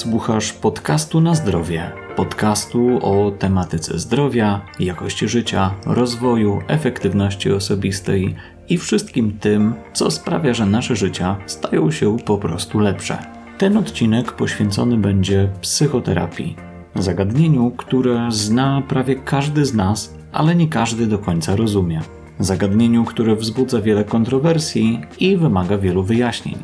[0.00, 1.90] Słuchasz podcastu na zdrowie.
[2.16, 8.34] Podcastu o tematyce zdrowia, jakości życia, rozwoju, efektywności osobistej
[8.68, 13.18] i wszystkim tym, co sprawia, że nasze życia stają się po prostu lepsze.
[13.58, 16.56] Ten odcinek poświęcony będzie psychoterapii.
[16.94, 22.00] Zagadnieniu, które zna prawie każdy z nas, ale nie każdy do końca rozumie.
[22.38, 26.58] Zagadnieniu, które wzbudza wiele kontrowersji i wymaga wielu wyjaśnień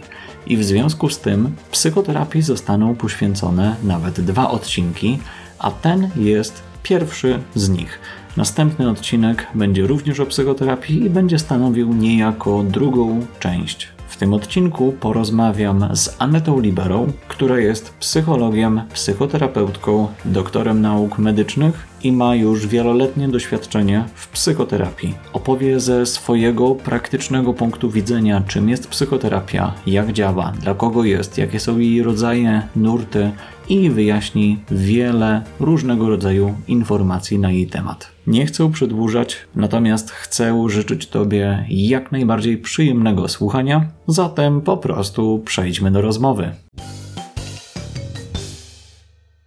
[0.46, 5.18] i w związku z tym psychoterapii zostaną poświęcone nawet dwa odcinki,
[5.58, 8.00] a ten jest pierwszy z nich.
[8.36, 14.92] Następny odcinek będzie również o psychoterapii i będzie stanowił niejako drugą część w tym odcinku
[15.00, 23.28] porozmawiam z Anetą Liberą, która jest psychologiem, psychoterapeutką, doktorem nauk medycznych i ma już wieloletnie
[23.28, 25.14] doświadczenie w psychoterapii.
[25.32, 31.60] Opowie ze swojego praktycznego punktu widzenia, czym jest psychoterapia, jak działa, dla kogo jest, jakie
[31.60, 33.30] są jej rodzaje, nurty
[33.68, 38.08] i wyjaśni wiele różnego rodzaju informacji na jej temat.
[38.26, 45.90] Nie chcę przedłużać, natomiast chcę życzyć Tobie jak najbardziej przyjemnego słuchania, zatem po prostu przejdźmy
[45.90, 46.54] do rozmowy.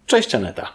[0.05, 0.67] Cześć Aneta.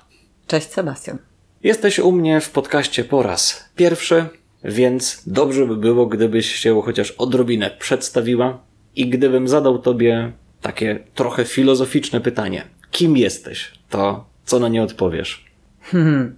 [0.46, 1.33] Cześć Sebastian.
[1.64, 4.26] Jesteś u mnie w podcaście po raz pierwszy,
[4.64, 8.58] więc dobrze by było, gdybyś się chociaż odrobinę przedstawiła
[8.96, 12.64] i gdybym zadał Tobie takie trochę filozoficzne pytanie.
[12.90, 13.72] Kim jesteś?
[13.90, 15.44] To co na nie odpowiesz?
[15.82, 16.36] Hmm.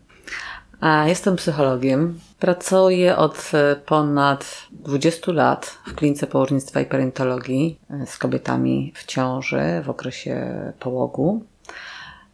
[0.81, 2.21] A jestem psychologiem.
[2.39, 9.05] Pracuję od e, ponad 20 lat w klinice położnictwa i perinatologii e, z kobietami w
[9.05, 11.45] ciąży w okresie połogu.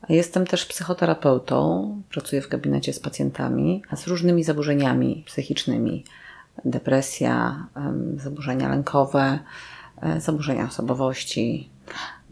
[0.08, 6.04] Jestem też psychoterapeutą, pracuję w gabinecie z pacjentami, a z różnymi zaburzeniami psychicznymi.
[6.64, 7.66] Depresja,
[8.16, 9.38] zaburzenia lękowe,
[10.02, 11.68] e, zaburzenia osobowości,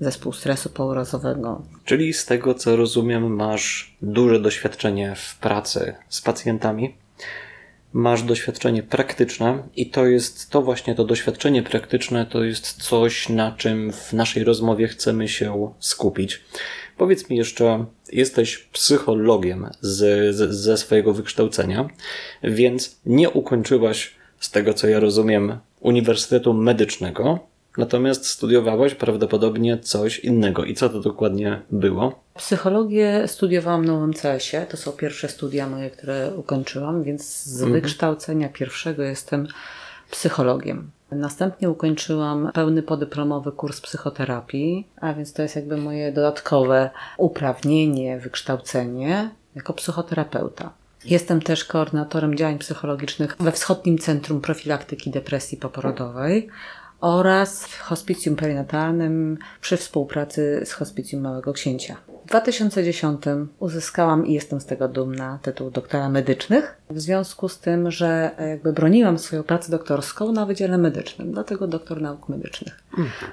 [0.01, 1.63] zespół stresu pourazowego.
[1.85, 6.95] Czyli z tego co rozumiem, masz duże doświadczenie w pracy z pacjentami.
[7.93, 13.53] Masz doświadczenie praktyczne i to jest to właśnie to doświadczenie praktyczne to jest coś, na
[13.53, 16.45] czym w naszej rozmowie chcemy się skupić.
[17.01, 21.89] Powiedz mi jeszcze, jesteś psychologiem z, z, ze swojego wykształcenia,
[22.43, 27.39] więc nie ukończyłaś, z tego co ja rozumiem, Uniwersytetu Medycznego,
[27.77, 30.65] natomiast studiowałaś prawdopodobnie coś innego.
[30.65, 32.25] I co to dokładnie było?
[32.37, 34.67] Psychologię studiowałam na UMCS-ie.
[34.67, 37.73] To są pierwsze studia moje, które ukończyłam, więc z mhm.
[37.73, 39.49] wykształcenia pierwszego jestem
[40.11, 40.91] psychologiem.
[41.13, 49.31] Następnie ukończyłam pełny podyplomowy kurs psychoterapii, a więc to jest jakby moje dodatkowe uprawnienie, wykształcenie
[49.55, 50.73] jako psychoterapeuta.
[51.05, 56.49] Jestem też koordynatorem działań psychologicznych we Wschodnim Centrum Profilaktyki Depresji Poporodowej
[57.01, 61.97] oraz w hospicjum perinatalnym przy współpracy z hospicjum Małego Księcia.
[62.31, 63.23] W 2010
[63.59, 68.73] uzyskałam i jestem z tego dumna tytuł doktora medycznych, w związku z tym, że jakby
[68.73, 72.81] broniłam swoją pracę doktorską na Wydziale Medycznym, dlatego doktor nauk medycznych.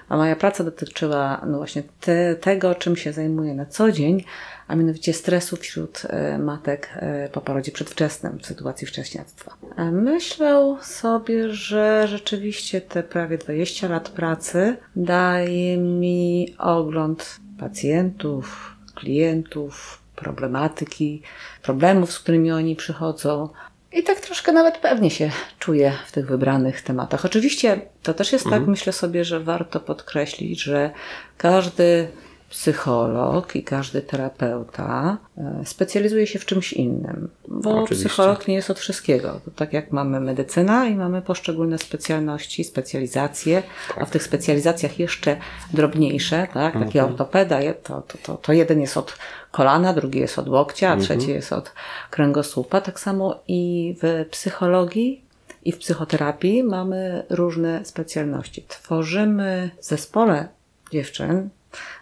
[0.09, 4.23] A moja praca dotyczyła no właśnie te, tego, czym się zajmuję na co dzień,
[4.67, 9.57] a mianowicie stresu wśród e, matek e, po porodzie przedwczesnym w sytuacji wcześniactwa.
[9.75, 20.01] E, myślę sobie, że rzeczywiście te prawie 20 lat pracy daje mi ogląd pacjentów, klientów,
[20.15, 21.21] problematyki,
[21.63, 23.49] problemów, z którymi oni przychodzą.
[23.93, 27.25] I tak troszkę nawet pewnie się czuję w tych wybranych tematach.
[27.25, 28.63] Oczywiście to też jest tak, mhm.
[28.63, 30.91] tak, myślę sobie, że warto podkreślić, że
[31.37, 32.07] każdy
[32.49, 38.09] psycholog i każdy terapeuta e, specjalizuje się w czymś innym, bo Oczywiście.
[38.09, 39.41] psycholog nie jest od wszystkiego.
[39.45, 43.63] To tak jak mamy medycyna i mamy poszczególne specjalności, specjalizacje,
[43.97, 45.37] a w tych specjalizacjach jeszcze
[45.73, 46.73] drobniejsze, tak?
[46.73, 47.05] Taki mhm.
[47.05, 49.17] ortopeda, to, to, to, to jeden jest od
[49.51, 51.19] kolana, drugi jest od łokcia, a mhm.
[51.19, 51.71] trzeci jest od
[52.09, 52.81] kręgosłupa.
[52.81, 55.21] Tak samo i w psychologii
[55.65, 58.65] i w psychoterapii mamy różne specjalności.
[58.67, 60.47] Tworzymy w zespole
[60.91, 61.49] dziewczyn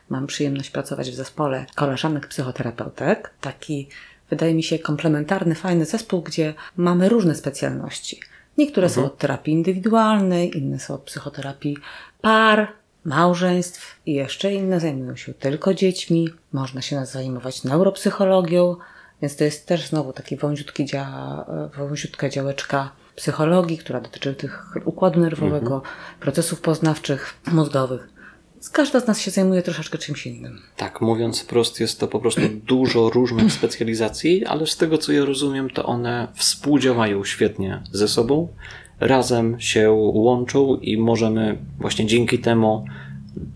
[0.10, 3.34] Mam przyjemność pracować w zespole koleżanek psychoterapeutek.
[3.42, 3.90] Taki,
[4.30, 8.20] wydaje mi się, komplementarny, fajny zespół, gdzie mamy różne specjalności.
[8.58, 9.06] Niektóre mhm.
[9.06, 11.78] są od terapii indywidualnej, inne są od psychoterapii
[12.22, 12.68] par,
[13.06, 16.30] małżeństw i jeszcze inne zajmują się tylko dziećmi.
[16.54, 18.76] Można się nas zajmować neuropsychologią,
[19.22, 21.46] więc to jest też znowu taki wąziutki dzia,
[21.78, 25.94] wąziutka działeczka psychologii, która dotyczy tych układu nerwowego, mhm.
[26.20, 28.15] procesów poznawczych, mózgowych.
[28.70, 30.62] Każda z nas się zajmuje troszeczkę czymś innym.
[30.78, 35.26] Tak, mówiąc wprost, jest to po prostu dużo różnych specjalizacji, ale z tego co ja
[35.26, 38.48] rozumiem, to one współdziałają świetnie ze sobą,
[39.00, 42.86] razem się łączą i możemy właśnie dzięki temu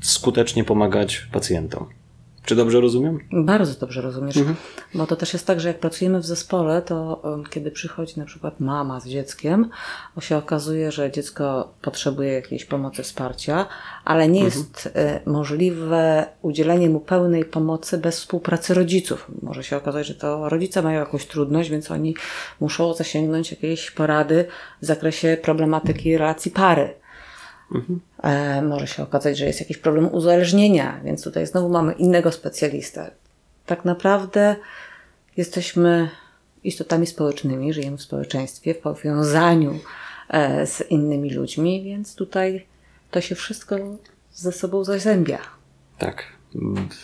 [0.01, 1.98] skutecznie pomagać pacjentom.
[2.45, 3.19] Czy dobrze rozumiem?
[3.31, 4.37] Bardzo dobrze rozumiesz.
[4.37, 4.55] Mhm.
[4.95, 8.59] Bo to też jest tak, że jak pracujemy w zespole, to kiedy przychodzi na przykład
[8.59, 9.69] mama z dzieckiem,
[10.15, 13.65] to się okazuje, że dziecko potrzebuje jakiejś pomocy, wsparcia,
[14.05, 14.63] ale nie mhm.
[14.63, 19.31] jest e, możliwe udzielenie mu pełnej pomocy bez współpracy rodziców.
[19.41, 22.15] Może się okazać, że to rodzice mają jakąś trudność, więc oni
[22.59, 24.45] muszą zasięgnąć jakiejś porady
[24.81, 26.98] w zakresie problematyki relacji pary.
[27.75, 27.99] Mhm.
[28.23, 33.11] E, może się okazać, że jest jakiś problem uzależnienia, więc tutaj znowu mamy innego specjalistę.
[33.65, 34.55] Tak naprawdę
[35.37, 36.09] jesteśmy
[36.63, 39.79] istotami społecznymi, żyjemy w społeczeństwie, w powiązaniu
[40.29, 42.65] e, z innymi ludźmi, więc tutaj
[43.11, 43.75] to się wszystko
[44.33, 45.39] ze sobą zazębia.
[45.97, 46.23] Tak.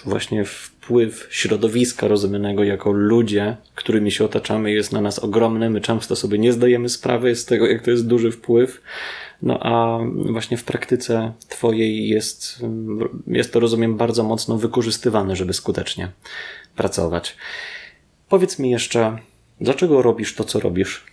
[0.05, 0.43] Właśnie
[0.85, 5.69] wpływ środowiska rozumianego jako ludzie, którymi się otaczamy, jest na nas ogromny.
[5.69, 8.81] My często sobie nie zdajemy sprawy z tego, jak to jest duży wpływ.
[9.41, 12.65] No a właśnie w praktyce Twojej jest,
[13.27, 16.11] jest to, rozumiem, bardzo mocno wykorzystywane, żeby skutecznie
[16.75, 17.37] pracować.
[18.29, 19.17] Powiedz mi jeszcze,
[19.61, 21.03] dlaczego robisz to, co robisz?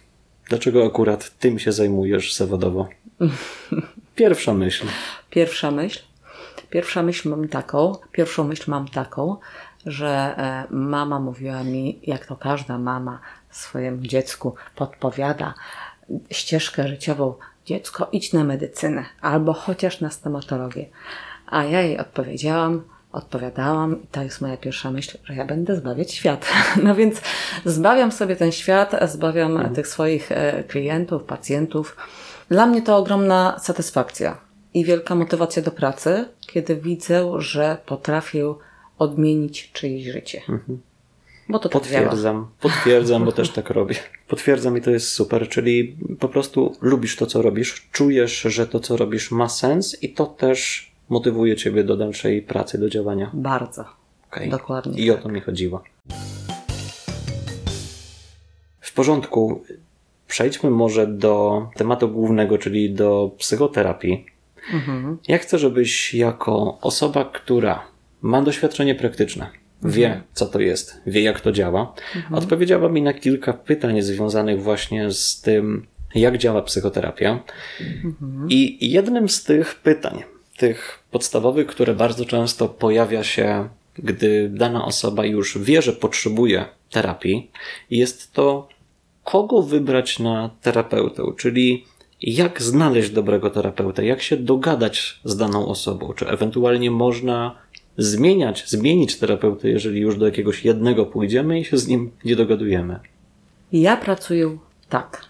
[0.48, 2.88] Dlaczego akurat tym się zajmujesz zawodowo?
[4.16, 4.86] Pierwsza myśl.
[5.30, 6.11] Pierwsza myśl.
[6.72, 9.36] Pierwsza myśl mam taką, pierwszą myśl mam taką,
[9.86, 13.18] że e, mama mówiła mi, jak to każda mama
[13.50, 15.54] swojemu dziecku podpowiada
[16.30, 17.34] ścieżkę życiową
[17.66, 20.86] dziecko, idź na medycynę albo chociaż na stomatologię.
[21.46, 22.82] A ja jej odpowiedziałam,
[23.12, 26.46] odpowiadałam i to jest moja pierwsza myśl, że ja będę zbawiać świat.
[26.84, 27.20] No więc
[27.64, 29.74] zbawiam sobie ten świat, zbawiam mhm.
[29.74, 31.96] tych swoich e, klientów, pacjentów.
[32.48, 38.54] Dla mnie to ogromna satysfakcja i wielka motywacja do pracy, kiedy widzę, że potrafię
[38.98, 40.38] odmienić czyjeś życie.
[40.48, 40.80] Mhm.
[41.48, 42.48] Bo to tak Potwierdzam, działa.
[42.60, 43.94] potwierdzam, bo też tak robię.
[44.28, 48.80] Potwierdzam i to jest super, czyli po prostu lubisz to, co robisz, czujesz, że to,
[48.80, 53.30] co robisz ma sens i to też motywuje ciebie do dalszej pracy, do działania.
[53.34, 53.84] Bardzo.
[54.30, 54.48] Okay.
[54.48, 55.02] Dokładnie.
[55.02, 55.82] I o to mi chodziło.
[58.80, 59.62] W porządku.
[60.28, 64.26] Przejdźmy może do tematu głównego, czyli do psychoterapii.
[64.72, 65.18] Mhm.
[65.28, 67.84] Ja chcę, żebyś jako osoba, która
[68.22, 69.50] ma doświadczenie praktyczne,
[69.82, 70.24] wie, mhm.
[70.32, 71.94] co to jest, wie, jak to działa.
[72.16, 72.34] Mhm.
[72.34, 77.42] Odpowiedziała mi na kilka pytań związanych właśnie z tym, jak działa psychoterapia.
[78.04, 78.46] Mhm.
[78.50, 80.22] I jednym z tych pytań,
[80.56, 87.50] tych podstawowych, które bardzo często pojawia się, gdy dana osoba już wie, że potrzebuje terapii,
[87.90, 88.68] jest to,
[89.24, 91.84] kogo wybrać na terapeutę, czyli
[92.22, 97.54] jak znaleźć dobrego terapeuta, jak się dogadać z daną osobą, czy ewentualnie można
[97.98, 103.00] zmieniać, zmienić terapeutę, jeżeli już do jakiegoś jednego pójdziemy i się z nim nie dogadujemy?
[103.72, 104.58] Ja pracuję
[104.88, 105.24] tak,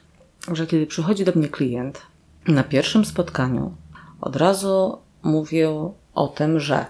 [0.53, 2.03] że kiedy przychodzi do mnie klient
[2.49, 3.75] na pierwszym spotkaniu,
[4.21, 6.87] od razu mówię o tym, że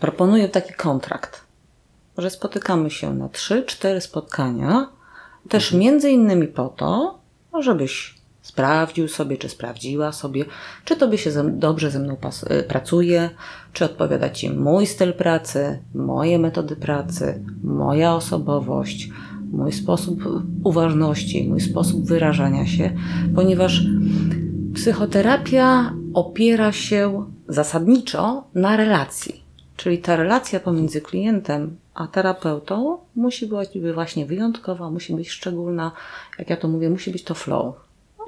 [0.00, 1.44] proponuję taki kontrakt,
[2.18, 4.88] że spotykamy się na 3-4 spotkania,
[5.48, 5.80] też mhm.
[5.80, 7.18] między innymi po to,
[7.60, 10.44] żebyś sprawdził sobie, czy sprawdziła sobie,
[10.84, 12.16] czy tobie się ze, dobrze ze mną
[12.50, 13.30] y, pracuje,
[13.72, 19.08] czy odpowiada ci mój styl pracy, moje metody pracy, moja osobowość,
[19.52, 20.24] mój sposób
[20.64, 22.92] uważności, mój sposób wyrażania się,
[23.34, 23.82] ponieważ
[24.74, 29.44] psychoterapia opiera się zasadniczo na relacji.
[29.76, 35.92] Czyli ta relacja pomiędzy klientem a terapeutą musi być właśnie wyjątkowa, musi być szczególna.
[36.38, 37.83] Jak ja to mówię, musi być to flow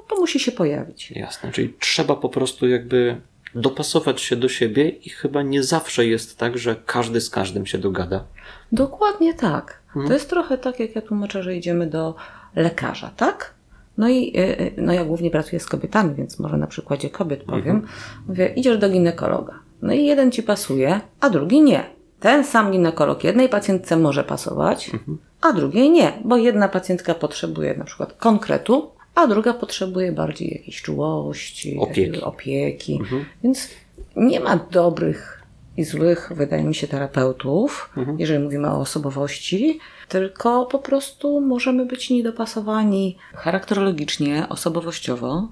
[0.07, 1.11] to musi się pojawić.
[1.11, 3.21] Jasne, czyli trzeba po prostu jakby
[3.55, 7.77] dopasować się do siebie i chyba nie zawsze jest tak, że każdy z każdym się
[7.77, 8.23] dogada.
[8.71, 9.79] Dokładnie tak.
[9.87, 10.07] Hmm.
[10.07, 12.15] To jest trochę tak, jak ja tłumaczę, że idziemy do
[12.55, 13.53] lekarza, tak?
[13.97, 17.43] No i y, y, no ja głównie pracuję z kobietami, więc może na przykładzie kobiet
[17.43, 17.75] powiem.
[17.75, 17.87] Mhm.
[18.27, 19.53] Mówię, idziesz do ginekologa.
[19.81, 21.83] No i jeden ci pasuje, a drugi nie.
[22.19, 25.17] Ten sam ginekolog jednej pacjentce może pasować, mhm.
[25.41, 30.81] a drugiej nie, bo jedna pacjentka potrzebuje na przykład konkretu, a druga potrzebuje bardziej jakiejś
[30.81, 32.21] czułości, opieki.
[32.21, 32.97] opieki.
[33.01, 33.25] Mhm.
[33.43, 33.69] Więc
[34.15, 35.43] nie ma dobrych
[35.77, 38.19] i złych, wydaje mi się, terapeutów, mhm.
[38.19, 45.47] jeżeli mówimy o osobowości, tylko po prostu możemy być niedopasowani charakterologicznie, osobowościowo,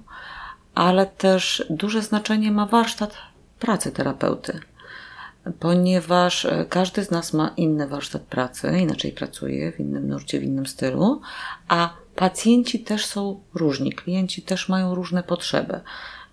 [0.74, 3.14] ale też duże znaczenie ma warsztat
[3.58, 4.60] pracy terapeuty
[5.60, 10.66] ponieważ każdy z nas ma inny warsztat pracy, inaczej pracuje, w innym nurcie, w innym
[10.66, 11.20] stylu,
[11.68, 15.80] a Pacjenci też są różni, klienci też mają różne potrzeby.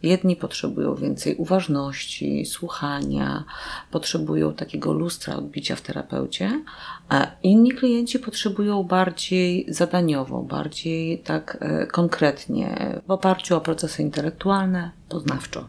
[0.04, 3.44] Jedni potrzebują więcej uważności, słuchania,
[3.92, 6.64] potrzebują takiego lustra odbicia w terapeucie,
[7.10, 14.92] a inni klienci potrzebują bardziej zadaniowo, bardziej tak e, konkretnie, w oparciu o procesy intelektualne,
[15.10, 15.68] poznawczo.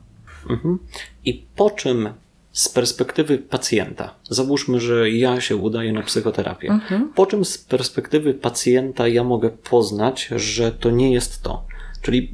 [0.51, 0.79] Mhm.
[1.25, 2.09] I po czym
[2.55, 7.13] z perspektywy pacjenta, załóżmy, że ja się udaję na psychoterapię, mhm.
[7.15, 11.67] po czym z perspektywy pacjenta ja mogę poznać, że to nie jest to?
[12.03, 12.33] Czyli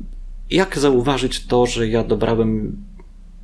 [0.51, 2.77] jak zauważyć to, że ja dobrałem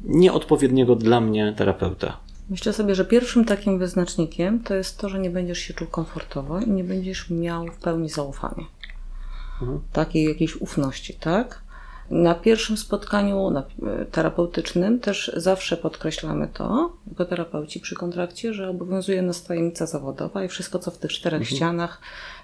[0.02, 2.20] nieodpowiedniego dla mnie terapeuta?
[2.50, 6.60] Myślę sobie, że pierwszym takim wyznacznikiem to jest to, że nie będziesz się czuł komfortowo
[6.60, 8.64] i nie będziesz miał w pełni zaufania.
[9.60, 9.80] Mhm.
[9.92, 11.65] Takiej jakiejś ufności, tak?
[12.10, 19.22] Na pierwszym spotkaniu e, terapeutycznym też zawsze podkreślamy to, jako terapeuci przy kontrakcie, że obowiązuje
[19.22, 21.56] nas tajemnica zawodowa i wszystko, co w tych czterech mhm.
[21.56, 22.00] ścianach,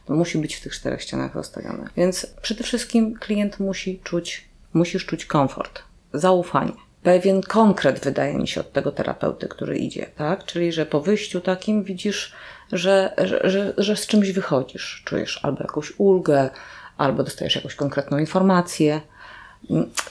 [0.06, 1.88] to musi być w tych czterech ścianach rozstawione.
[1.96, 6.72] Więc przede wszystkim klient musi czuć, musisz czuć komfort, zaufanie.
[7.02, 10.44] Pewien konkret wydaje mi się od tego terapeuty, który idzie, tak?
[10.44, 12.32] Czyli, że po wyjściu takim widzisz,
[12.72, 15.02] że, że, że, że z czymś wychodzisz.
[15.04, 16.50] Czujesz albo jakąś ulgę,
[16.96, 19.00] albo dostajesz jakąś konkretną informację,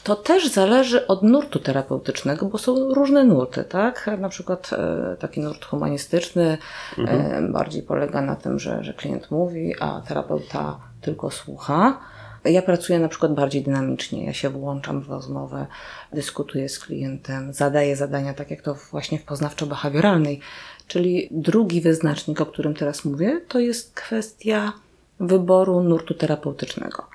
[0.03, 4.10] to też zależy od nurtu terapeutycznego, bo są różne nurty, tak?
[4.20, 6.58] Na przykład e, taki nurt humanistyczny
[6.98, 7.53] e, mhm.
[7.53, 12.00] bardziej polega na tym, że, że klient mówi, a terapeuta tylko słucha.
[12.46, 14.25] Ja pracuję na przykład bardziej dynamicznie.
[14.25, 15.65] Ja się włączam w rozmowę,
[16.13, 20.39] dyskutuję z klientem, zadaję zadania, tak jak to właśnie w poznawczo-behawioralnej.
[20.88, 24.74] Czyli drugi wyznacznik, o którym teraz mówię, to jest kwestia
[25.20, 27.05] wyboru nurtu terapeutycznego.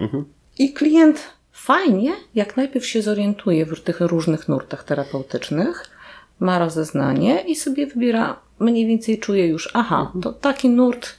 [0.00, 0.24] Mhm.
[0.58, 5.90] I klient fajnie, jak najpierw się zorientuje w tych różnych nurtach terapeutycznych,
[6.40, 10.22] ma rozeznanie i sobie wybiera, mniej więcej czuje już, aha, mhm.
[10.22, 11.18] to taki nurt,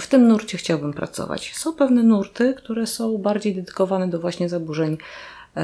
[0.00, 1.54] w tym nurcie chciałbym pracować.
[1.54, 4.98] Są pewne nurty, które są bardziej dedykowane do właśnie zaburzeń
[5.56, 5.60] e,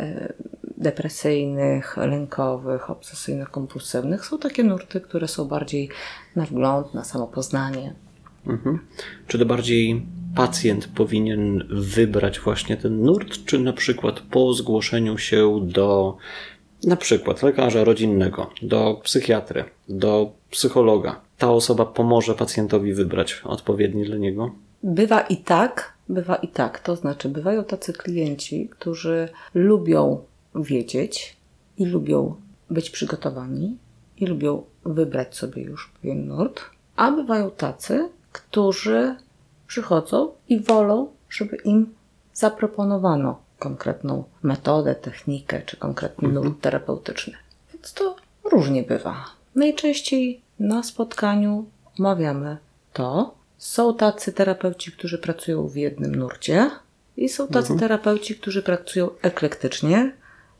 [0.00, 0.32] e,
[0.76, 4.26] depresyjnych, lękowych, obsesyjnych, kompulsywnych.
[4.26, 5.88] Są takie nurty, które są bardziej
[6.36, 7.94] na wgląd, na samopoznanie.
[8.46, 8.78] Mhm.
[9.26, 15.60] Czy to bardziej pacjent powinien wybrać właśnie ten nurt, czy na przykład po zgłoszeniu się
[15.62, 16.16] do
[16.84, 24.16] na przykład lekarza rodzinnego, do psychiatry, do psychologa, ta osoba pomoże pacjentowi wybrać odpowiedni dla
[24.16, 24.50] niego?
[24.82, 26.80] Bywa i tak, bywa i tak.
[26.80, 31.36] To znaczy, bywają tacy klienci, którzy lubią wiedzieć
[31.78, 32.34] i lubią
[32.70, 33.76] być przygotowani
[34.16, 36.60] i lubią wybrać sobie już pewien nurt,
[36.96, 39.16] a bywają tacy, którzy
[39.66, 41.94] przychodzą i wolą, żeby im
[42.32, 46.44] zaproponowano konkretną metodę, technikę czy konkretny mhm.
[46.44, 47.34] nurt terapeutyczny.
[47.72, 49.24] Więc to różnie bywa.
[49.54, 51.66] Najczęściej na spotkaniu
[51.98, 52.56] omawiamy
[52.92, 53.34] to.
[53.58, 56.70] Są tacy terapeuci, którzy pracują w jednym nurcie
[57.16, 57.80] i są tacy mhm.
[57.80, 60.12] terapeuci, którzy pracują eklektycznie.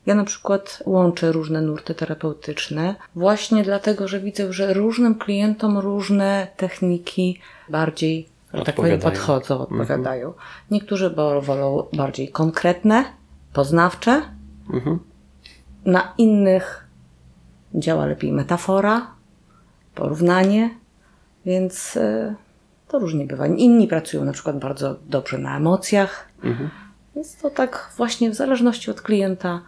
[0.05, 6.47] Ja na przykład łączę różne nurty terapeutyczne właśnie dlatego, że widzę, że różnym klientom różne
[6.57, 8.33] techniki bardziej
[8.65, 9.81] tak powiem, podchodzą, mhm.
[9.81, 10.27] odpowiadają.
[10.27, 10.45] Mhm.
[10.71, 11.09] Niektórzy
[11.41, 13.05] wolą bardziej konkretne,
[13.53, 14.21] poznawcze.
[14.73, 14.99] Mhm.
[15.85, 16.87] Na innych
[17.75, 19.07] działa lepiej metafora,
[19.95, 20.69] porównanie,
[21.45, 22.35] więc y,
[22.87, 23.47] to różnie bywa.
[23.47, 26.69] Inni pracują na przykład bardzo dobrze na emocjach, mhm.
[27.15, 29.61] więc to tak właśnie w zależności od klienta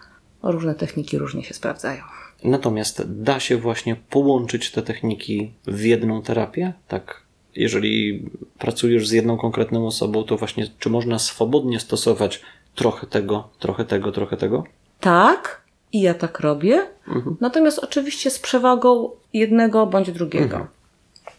[0.52, 2.04] różne techniki różnie się sprawdzają.
[2.44, 7.22] Natomiast da się właśnie połączyć te techniki w jedną terapię, tak
[7.56, 8.26] jeżeli
[8.60, 12.42] pracujesz z jedną konkretną osobą, to właśnie czy można swobodnie stosować
[12.76, 14.64] trochę tego, trochę tego, trochę tego?
[15.00, 15.62] Tak,
[15.94, 16.88] i ja tak robię.
[17.08, 17.38] Mhm.
[17.42, 20.44] Natomiast oczywiście z przewagą jednego bądź drugiego.
[20.44, 20.68] Mhm.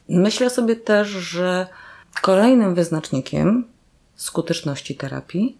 [0.09, 1.67] Myślę sobie też, że
[2.23, 3.65] kolejnym wyznacznikiem
[4.15, 5.59] skuteczności terapii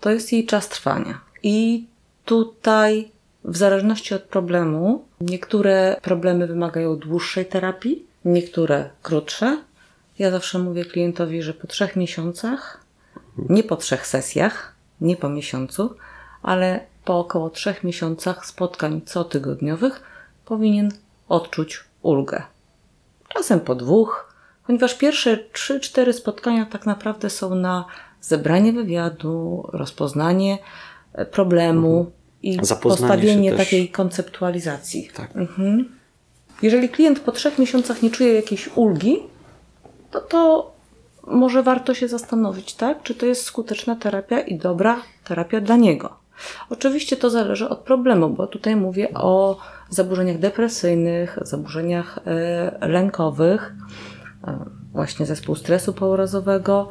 [0.00, 1.20] to jest jej czas trwania.
[1.42, 1.86] I
[2.26, 3.10] tutaj,
[3.44, 9.58] w zależności od problemu, niektóre problemy wymagają dłuższej terapii, niektóre krótsze,
[10.18, 12.80] ja zawsze mówię klientowi, że po trzech miesiącach,
[13.48, 15.94] nie po trzech sesjach, nie po miesiącu,
[16.42, 20.02] ale po około trzech miesiącach spotkań cotygodniowych
[20.44, 20.90] powinien
[21.28, 22.42] odczuć ulgę.
[23.28, 24.34] Czasem po dwóch,
[24.66, 27.84] ponieważ pierwsze trzy, cztery spotkania tak naprawdę są na
[28.20, 30.58] zebranie wywiadu, rozpoznanie
[31.12, 32.15] e, problemu mhm.
[32.42, 35.10] I postawienie takiej konceptualizacji.
[35.14, 35.36] Tak.
[35.36, 35.96] Mhm.
[36.62, 39.18] Jeżeli klient po trzech miesiącach nie czuje jakiejś ulgi,
[40.14, 40.72] no to
[41.26, 43.02] może warto się zastanowić, tak?
[43.02, 46.16] Czy to jest skuteczna terapia i dobra terapia dla niego.
[46.70, 49.58] Oczywiście to zależy od problemu, bo tutaj mówię o
[49.90, 53.74] zaburzeniach depresyjnych, zaburzeniach e, lękowych,
[54.46, 54.58] e,
[54.92, 56.88] właśnie zespół stresu pourazowego,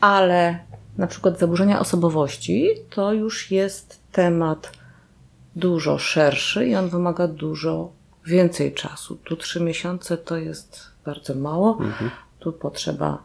[0.00, 0.58] ale
[0.98, 4.72] na przykład zaburzenia osobowości to już jest temat
[5.56, 7.92] dużo szerszy i on wymaga dużo
[8.26, 9.16] więcej czasu.
[9.16, 11.78] Tu trzy miesiące to jest bardzo mało.
[11.80, 12.10] Mhm.
[12.38, 13.22] Tu potrzeba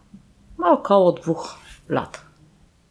[0.59, 1.57] no, około dwóch
[1.89, 2.21] lat.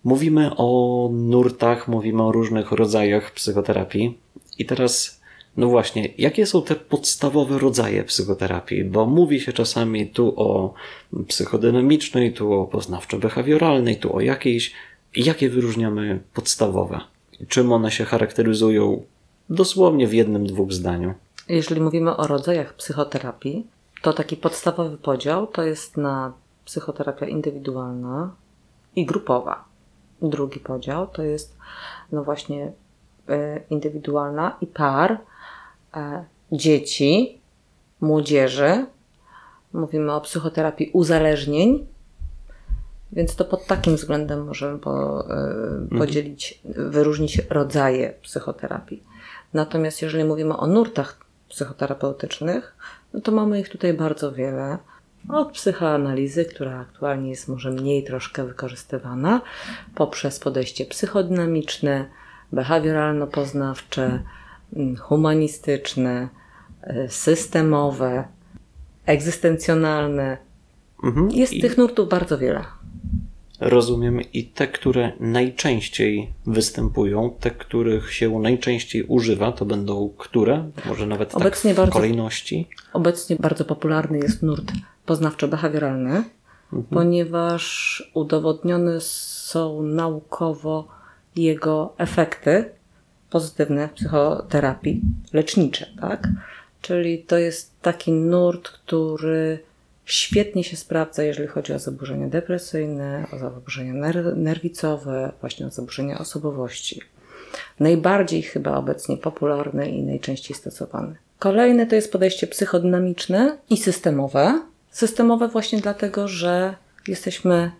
[0.04, 4.18] Mówimy o nurtach, mówimy o różnych rodzajach psychoterapii.
[4.58, 5.18] I teraz
[5.58, 8.84] No właśnie, jakie są te podstawowe rodzaje psychoterapii?
[8.84, 10.74] Bo mówi się czasami tu o
[11.28, 14.74] psychodynamicznej, tu o poznawczo-behawioralnej, tu o jakiejś.
[15.16, 17.00] Jakie wyróżniamy podstawowe?
[17.48, 19.02] Czym one się charakteryzują
[19.50, 21.14] dosłownie w jednym, dwóch zdaniu?
[21.48, 23.66] Jeżeli mówimy o rodzajach psychoterapii,
[24.02, 26.32] to taki podstawowy podział to jest na
[26.64, 28.34] psychoterapia indywidualna
[28.96, 29.64] i grupowa.
[30.22, 31.56] Drugi podział to jest
[32.12, 32.72] no właśnie
[33.28, 35.18] e, indywidualna i par
[35.94, 37.40] e, dzieci,
[38.00, 38.86] młodzieży.
[39.72, 41.86] Mówimy o psychoterapii uzależnień,
[43.12, 45.98] więc to pod takim względem możemy po, e, mhm.
[45.98, 49.02] podzielić, wyróżnić rodzaje psychoterapii.
[49.54, 52.76] Natomiast jeżeli mówimy o nurtach psychoterapeutycznych,
[53.14, 54.78] no to mamy ich tutaj bardzo wiele.
[55.28, 59.40] Od psychoanalizy, która aktualnie jest może mniej troszkę wykorzystywana,
[59.94, 62.04] poprzez podejście psychodynamiczne,
[62.52, 64.18] behawioralno-poznawcze,
[64.76, 66.28] mm, humanistyczne,
[66.86, 68.24] y, systemowe,
[69.06, 70.38] egzystencjonalne.
[71.04, 71.30] Mhm.
[71.30, 71.60] Jest I...
[71.60, 72.64] tych nurtów bardzo wiele
[73.60, 80.70] rozumiem i te, które najczęściej występują, te, których się najczęściej używa, to będą które?
[80.86, 82.68] Może nawet tak obecnie tak w bardzo, kolejności?
[82.92, 84.72] Obecnie bardzo popularny jest nurt
[85.06, 86.22] poznawczo-behawioralny,
[86.72, 86.84] mhm.
[86.90, 90.88] ponieważ udowodnione są naukowo
[91.36, 92.70] jego efekty
[93.30, 95.00] pozytywne w psychoterapii
[95.32, 96.28] lecznicze, tak?
[96.82, 99.67] Czyli to jest taki nurt, który
[100.08, 106.18] Świetnie się sprawdza, jeżeli chodzi o zaburzenia depresyjne, o zaburzenia ner nerwicowe, właśnie o zaburzenia
[106.18, 107.00] osobowości.
[107.80, 111.14] Najbardziej chyba obecnie popularny i najczęściej stosowany.
[111.38, 114.62] Kolejne to jest podejście psychodynamiczne i systemowe.
[114.90, 116.74] Systemowe właśnie dlatego, że
[117.08, 117.70] jesteśmy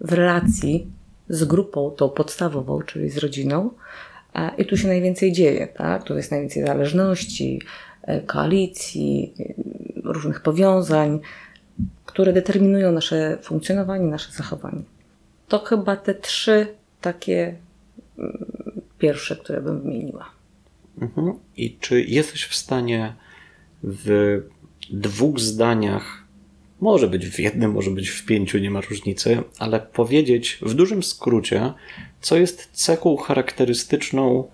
[0.00, 0.86] w relacji
[1.28, 3.70] z grupą tą podstawową, czyli z rodziną,
[4.58, 6.04] i tu się najwięcej dzieje, tak?
[6.04, 7.66] Tu jest najwięcej zależności, e,
[8.26, 9.34] koalicji,
[10.04, 11.20] różnych powiązań,
[12.06, 14.82] które determinują nasze funkcjonowanie, nasze zachowanie.
[15.48, 16.66] To chyba te trzy
[17.00, 17.56] takie
[18.18, 18.46] mm,
[18.98, 20.30] pierwsze, które bym wymieniła.
[21.00, 21.32] Mhm.
[21.56, 23.14] I czy jesteś w stanie
[23.82, 24.40] w
[24.90, 26.24] dwóch zdaniach,
[26.80, 31.02] może być w jednym, może być w pięciu, nie ma różnicy, ale powiedzieć w dużym
[31.02, 31.72] skrócie,
[32.20, 34.48] co jest cechą charakterystyczną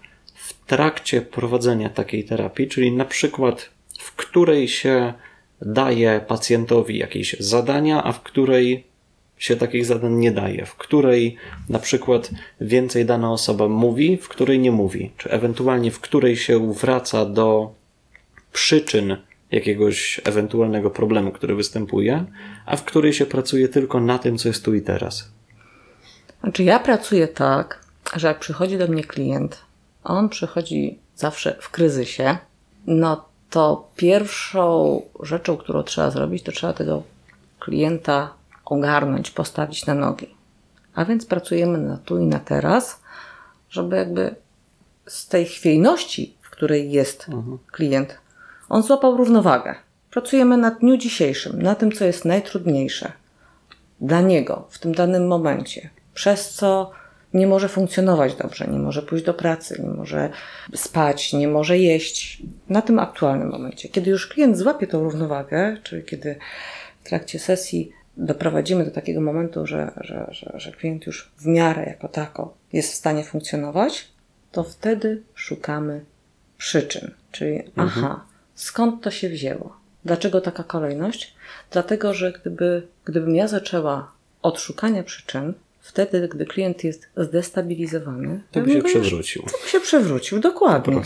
[0.73, 5.13] trakcie prowadzenia takiej terapii, czyli na przykład w której się
[5.63, 8.87] daje pacjentowi jakieś zadania, a w której
[9.39, 11.37] się takich zadań nie daje, w której
[11.69, 12.31] na przykład
[12.61, 17.75] więcej dana osoba mówi, w której nie mówi, czy ewentualnie w której się wraca do
[18.53, 19.17] przyczyn
[19.51, 22.25] jakiegoś ewentualnego problemu, który występuje,
[22.67, 25.33] a w której się pracuje tylko na tym, co jest tu i teraz.
[26.41, 27.85] Znaczy, ja pracuję tak,
[28.17, 29.72] że jak przychodzi do mnie klient,
[30.05, 32.37] on przychodzi zawsze w kryzysie,
[32.87, 37.03] no to pierwszą rzeczą, którą trzeba zrobić, to trzeba tego
[37.59, 38.31] klienta
[38.65, 40.35] ogarnąć, postawić na nogi.
[40.95, 43.01] A więc pracujemy na tu i na teraz,
[43.71, 44.35] żeby jakby
[45.07, 47.59] z tej chwiejności, w której jest mhm.
[47.73, 48.19] klient,
[48.69, 49.75] on złapał równowagę.
[50.11, 53.13] Pracujemy na dniu dzisiejszym, na tym, co jest najtrudniejsze
[54.01, 56.91] dla niego w tym danym momencie, przez co
[57.35, 60.31] nie może funkcjonować dobrze, nie może pójść do pracy, nie może
[60.75, 62.43] spać, nie może jeść.
[62.69, 66.37] Na tym aktualnym momencie, kiedy już klient złapie tą równowagę, czyli kiedy
[67.05, 71.85] w trakcie sesji doprowadzimy do takiego momentu, że, że, że, że klient już w miarę
[71.87, 74.09] jako tako jest w stanie funkcjonować,
[74.53, 76.05] to wtedy szukamy
[76.59, 77.11] przyczyn.
[77.33, 77.89] Czyli mhm.
[77.89, 79.77] aha, skąd to się wzięło?
[80.05, 81.35] Dlaczego taka kolejność?
[81.71, 88.61] Dlatego, że gdyby, gdybym ja zaczęła od szukania przyczyn, wtedy, gdy klient jest zdestabilizowany, to
[88.61, 89.43] by się przewrócił.
[89.43, 91.03] To by się przewrócił, dokładnie.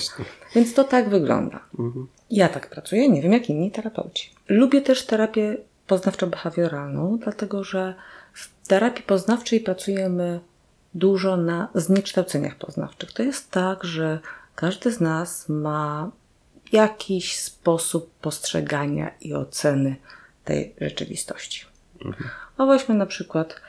[0.55, 1.61] Więc to tak wygląda.
[1.79, 2.07] Mhm.
[2.31, 4.31] Ja tak pracuję, nie wiem jak inni terapeuci.
[4.49, 5.57] Lubię też terapię
[5.89, 7.95] poznawczo-behawioralną, dlatego że
[8.33, 10.41] w terapii poznawczej pracujemy
[10.95, 13.13] dużo na zniekształceniach poznawczych.
[13.13, 14.19] To jest tak, że
[14.55, 16.11] każdy z nas ma
[16.73, 19.97] jakiś sposób postrzegania i oceny
[20.45, 21.65] tej rzeczywistości.
[22.05, 22.31] Mhm.
[22.57, 23.61] A weźmy na przykład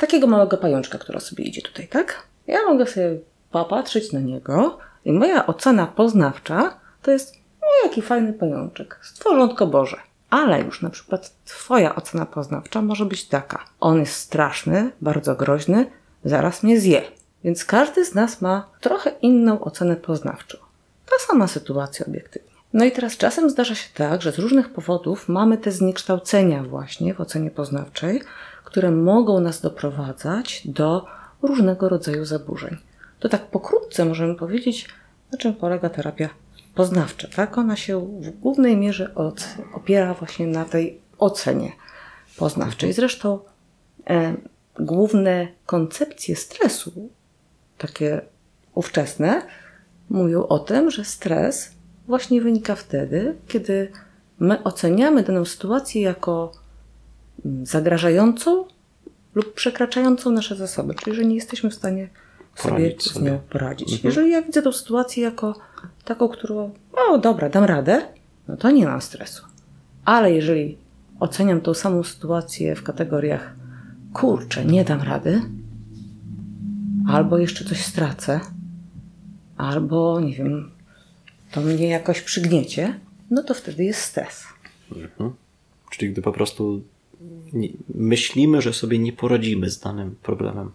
[0.00, 2.22] takiego małego pajączka, która sobie idzie tutaj, tak?
[2.46, 3.18] Ja mogę sobie
[3.50, 9.96] popatrzeć na niego i moja ocena poznawcza to jest, no jaki fajny pajączek, stworzonko Boże.
[10.30, 13.64] Ale już na przykład Twoja ocena poznawcza może być taka.
[13.80, 15.86] On jest straszny, bardzo groźny,
[16.24, 17.02] zaraz mnie zje.
[17.44, 20.58] Więc każdy z nas ma trochę inną ocenę poznawczą.
[21.06, 22.50] Ta sama sytuacja obiektywnie.
[22.72, 27.14] No i teraz czasem zdarza się tak, że z różnych powodów mamy te zniekształcenia właśnie
[27.14, 28.22] w ocenie poznawczej,
[28.70, 31.06] które mogą nas doprowadzać do
[31.42, 32.76] różnego rodzaju zaburzeń.
[33.20, 34.88] To tak pokrótce możemy powiedzieć,
[35.32, 36.28] na czym polega terapia
[36.74, 37.58] poznawcza, tak?
[37.58, 41.72] Ona się w głównej mierze od, opiera właśnie na tej ocenie
[42.36, 42.92] poznawczej.
[42.92, 43.38] Zresztą
[44.10, 44.34] e,
[44.78, 47.10] główne koncepcje stresu,
[47.78, 48.20] takie
[48.74, 49.42] ówczesne,
[50.10, 51.70] mówią o tym, że stres
[52.06, 53.92] właśnie wynika wtedy, kiedy
[54.38, 56.59] my oceniamy daną sytuację jako
[57.62, 58.64] zagrażającą
[59.34, 62.08] lub przekraczającą nasze zasoby, czyli że nie jesteśmy w stanie
[62.54, 63.92] sobie z nią poradzić.
[63.92, 64.00] Mhm.
[64.04, 65.54] Jeżeli ja widzę tą sytuację jako
[66.04, 66.70] taką, którą,
[67.08, 68.02] o dobra, dam radę,
[68.48, 69.44] no to nie mam stresu.
[70.04, 70.78] Ale jeżeli
[71.20, 73.54] oceniam tą samą sytuację w kategoriach,
[74.12, 75.42] kurczę, nie dam rady,
[77.08, 78.40] albo jeszcze coś stracę,
[79.56, 80.70] albo nie wiem,
[81.52, 83.00] to mnie jakoś przygniecie,
[83.30, 84.44] no to wtedy jest stres.
[85.90, 86.82] Czyli gdy po prostu
[87.94, 90.70] myślimy, że sobie nie poradzimy z danym problemem.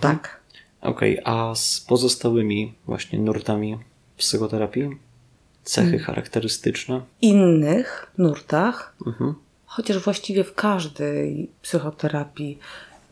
[0.00, 0.40] Tak.
[0.80, 3.78] Okej, a z pozostałymi właśnie nurtami
[4.16, 4.88] psychoterapii?
[5.64, 7.00] Cechy charakterystyczne?
[7.22, 9.34] innych nurtach, Mhm.
[9.66, 12.58] chociaż właściwie w każdej psychoterapii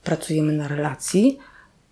[0.04, 1.38] pracujemy na relacji,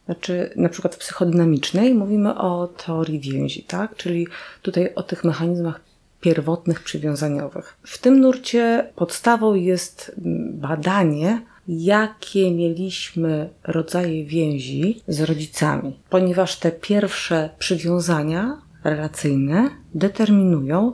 [0.06, 3.96] znaczy na przykład w psychodynamicznej mówimy o teorii więzi, tak?
[3.96, 4.26] czyli
[4.62, 5.80] tutaj o tych mechanizmach
[6.26, 7.78] pierwotnych przywiązaniowych.
[7.82, 10.12] W tym nurcie podstawą jest
[10.52, 20.92] badanie, jakie mieliśmy rodzaje więzi z rodzicami, ponieważ te pierwsze przywiązania relacyjne determinują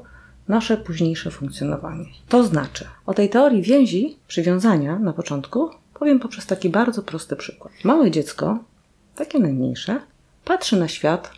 [0.48, 2.04] nasze późniejsze funkcjonowanie.
[2.28, 7.72] To znaczy, o tej teorii więzi, przywiązania na początku powiem poprzez taki bardzo prosty przykład.
[7.84, 8.58] Małe dziecko,
[9.14, 10.00] takie najmniejsze,
[10.44, 11.30] patrzy na świat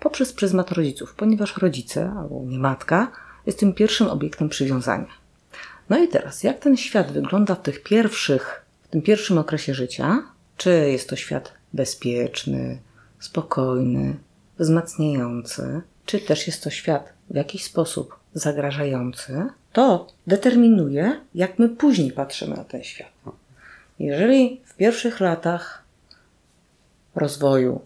[0.00, 3.12] poprzez pryzmat rodziców, ponieważ rodzice, albo nie matka,
[3.46, 5.08] jest tym pierwszym obiektem przywiązania.
[5.90, 10.22] No i teraz, jak ten świat wygląda w tych pierwszych, w tym pierwszym okresie życia?
[10.56, 12.78] Czy jest to świat bezpieczny,
[13.20, 14.16] spokojny,
[14.58, 22.12] wzmacniający, czy też jest to świat w jakiś sposób zagrażający, to determinuje, jak my później
[22.12, 23.12] patrzymy na ten świat.
[23.98, 25.82] Jeżeli w pierwszych latach
[27.14, 27.80] rozwoju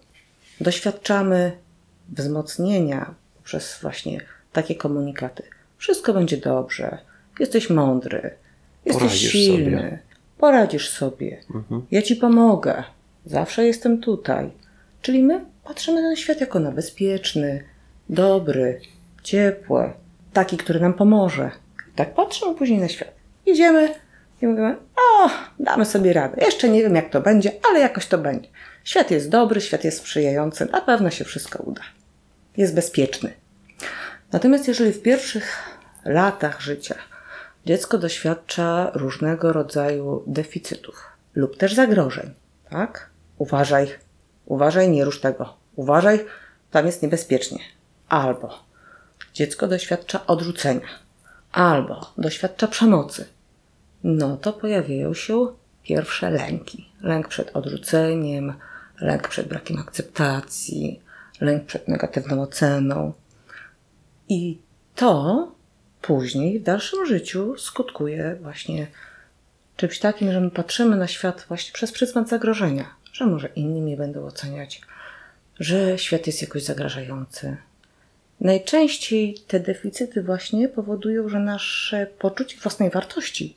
[0.60, 1.58] doświadczamy
[2.08, 4.12] wzmocnienia poprzez właśnie
[4.52, 5.42] takie komunikaty,
[5.78, 6.98] wszystko będzie dobrze,
[7.40, 8.34] jesteś mądry,
[8.84, 9.98] jesteś Poradzisz silny, sobie.
[10.38, 11.40] poradzisz sobie,
[11.90, 12.84] ja ci pomogę,
[13.26, 14.50] zawsze jestem tutaj.
[15.02, 17.64] Czyli my patrzymy na świat jako na bezpieczny,
[18.08, 18.80] dobry,
[19.22, 19.92] ciepły,
[20.32, 21.50] taki, który nam pomoże.
[21.92, 23.12] I tak patrzymy później na świat.
[23.46, 23.94] Idziemy
[24.42, 26.44] i mówimy, o, damy sobie radę.
[26.44, 28.48] Jeszcze nie wiem, jak to będzie, ale jakoś to będzie.
[28.84, 31.82] Świat jest dobry, świat jest sprzyjający, na pewno się wszystko uda.
[32.56, 33.32] Jest bezpieczny.
[34.32, 36.94] Natomiast jeżeli w pierwszych latach życia
[37.66, 42.30] dziecko doświadcza różnego rodzaju deficytów lub też zagrożeń,
[42.70, 43.10] tak?
[43.38, 43.88] Uważaj,
[44.46, 45.56] uważaj, nie rusz tego.
[45.76, 46.24] Uważaj,
[46.70, 47.58] tam jest niebezpiecznie.
[48.08, 48.64] Albo
[49.34, 50.88] dziecko doświadcza odrzucenia,
[51.52, 53.24] albo doświadcza przemocy.
[54.04, 55.46] No to pojawiają się
[55.82, 56.88] pierwsze lęki.
[57.00, 58.54] Lęk przed odrzuceniem,
[59.00, 61.00] lęk przed brakiem akceptacji,
[61.40, 63.12] lęk przed negatywną oceną.
[64.32, 64.58] I
[64.94, 65.52] to
[66.02, 68.86] później w dalszym życiu skutkuje właśnie
[69.76, 73.96] czymś takim, że my patrzymy na świat właśnie przez pryzmat zagrożenia, że może inni mnie
[73.96, 74.80] będą oceniać,
[75.60, 77.56] że świat jest jakoś zagrażający.
[78.40, 83.54] Najczęściej te deficyty właśnie powodują, że nasze poczucie własnej wartości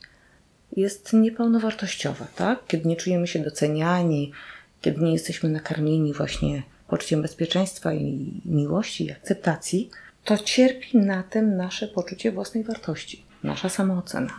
[0.76, 2.66] jest niepełnowartościowe, tak?
[2.66, 4.32] Kiedy nie czujemy się doceniani,
[4.80, 9.90] kiedy nie jesteśmy nakarmieni właśnie poczuciem bezpieczeństwa i miłości i akceptacji,
[10.26, 14.32] to cierpi na tym nasze poczucie własnej wartości, nasza samoocena.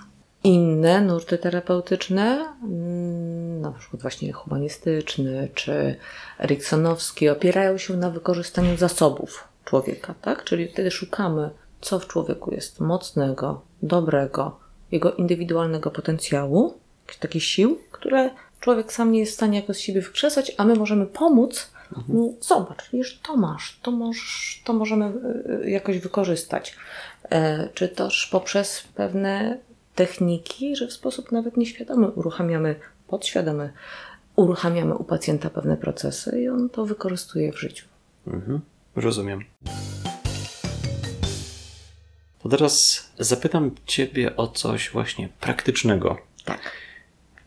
[0.44, 5.96] Inne nurty terapeutyczne, mm, na przykład właśnie humanistyczny czy
[6.40, 10.44] eriksonowski, opierają się na wykorzystaniu zasobów człowieka, tak?
[10.44, 11.50] Czyli wtedy szukamy,
[11.82, 14.60] co w człowieku jest mocnego, dobrego,
[14.92, 16.78] jego indywidualnego potencjału,
[17.20, 20.76] takich sił, które człowiek sam nie jest w stanie jakoś z siebie wykrzesać, a my
[20.76, 21.72] możemy pomóc.
[22.42, 25.14] Zobacz, wiesz, to masz, to, możesz, to możemy
[25.66, 26.76] y, jakoś wykorzystać.
[27.30, 29.58] E, Czy też poprzez pewne
[29.96, 32.76] techniki, że w sposób nawet nieświadomy uruchamiamy
[33.08, 33.74] podświadomy,
[34.36, 37.86] uruchamiamy u pacjenta pewne procesy i on to wykorzystuje w życiu.
[38.28, 38.62] Mhm.
[38.96, 39.46] Rozumiem.
[42.40, 46.18] To teraz zapytam Ciebie o coś właśnie praktycznego.
[46.46, 46.60] Tak.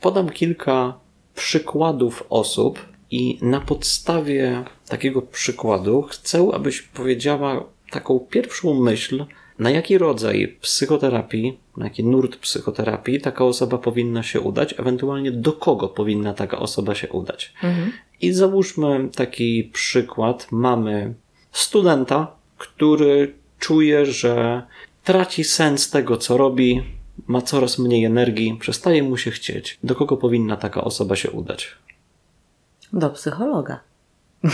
[0.00, 0.94] Podam kilka
[1.34, 9.24] przykładów osób i na podstawie takiego przykładu chcę, abyś powiedziała taką pierwszą myśl,
[9.58, 15.52] na jaki rodzaj psychoterapii, na jaki nurt psychoterapii taka osoba powinna się udać, ewentualnie do
[15.52, 17.52] kogo powinna taka osoba się udać.
[18.20, 20.46] I załóżmy taki przykład.
[20.50, 21.14] Mamy
[21.52, 24.62] studenta, który czuje, że
[25.04, 26.82] traci sens tego, co robi,
[27.26, 29.78] ma coraz mniej energii, przestaje mu się chcieć.
[29.84, 31.68] Do kogo powinna taka osoba się udać?
[32.92, 33.80] Do psychologa.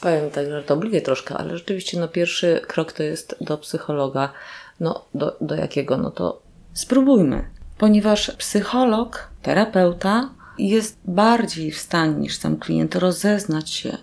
[0.00, 4.32] Powiem tak żartobliwie troszkę, ale rzeczywiście no, pierwszy krok to jest do psychologa.
[4.80, 5.96] No, do, do jakiego?
[5.96, 7.50] No to spróbujmy.
[7.78, 13.98] Ponieważ psycholog, terapeuta jest bardziej w stanie niż sam klient rozeznać się,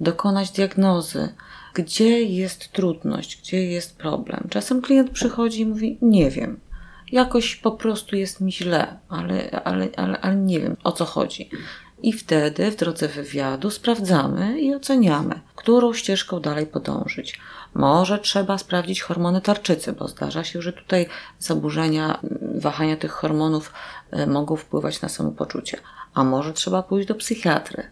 [0.00, 1.34] dokonać diagnozy,
[1.74, 4.46] gdzie jest trudność, gdzie jest problem.
[4.50, 6.60] Czasem klient przychodzi i mówi: Nie wiem,
[7.12, 11.50] jakoś po prostu jest mi źle, ale, ale, ale, ale nie wiem o co chodzi.
[12.02, 17.40] I wtedy w drodze wywiadu sprawdzamy i oceniamy, którą ścieżką dalej podążyć.
[17.74, 22.20] Może trzeba sprawdzić hormony tarczycy, bo zdarza się, że tutaj zaburzenia,
[22.54, 23.72] wahania tych hormonów
[24.10, 25.78] e, mogą wpływać na samopoczucie.
[26.14, 27.90] A może trzeba pójść do psychiatry.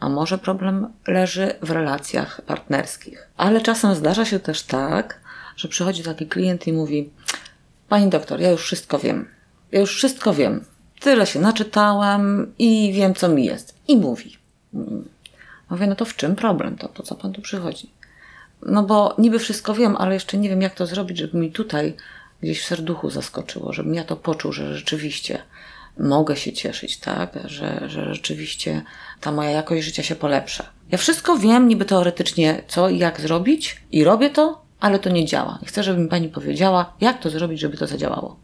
[0.00, 3.28] A może problem leży w relacjach partnerskich.
[3.36, 5.20] Ale czasem zdarza się też tak,
[5.56, 7.10] że przychodzi taki klient i mówi:
[7.88, 9.28] Pani doktor, ja już wszystko wiem.
[9.72, 10.64] Ja już wszystko wiem
[11.04, 13.74] tyle się naczytałem i wiem, co mi jest.
[13.88, 14.36] I mówi.
[15.70, 16.76] Mówię, no to w czym problem?
[16.76, 17.90] To po co pan tu przychodzi?
[18.66, 21.96] No bo niby wszystko wiem, ale jeszcze nie wiem, jak to zrobić, żeby mi tutaj
[22.42, 25.42] gdzieś w serduchu zaskoczyło, żebym ja to poczuł, że rzeczywiście
[25.98, 27.38] mogę się cieszyć, tak?
[27.44, 28.82] Że, że rzeczywiście
[29.20, 30.64] ta moja jakość życia się polepsza.
[30.90, 35.24] Ja wszystko wiem, niby teoretycznie, co i jak zrobić, i robię to, ale to nie
[35.24, 35.58] działa.
[35.66, 38.36] chcę, żeby mi pani powiedziała, jak to zrobić, żeby to zadziałało.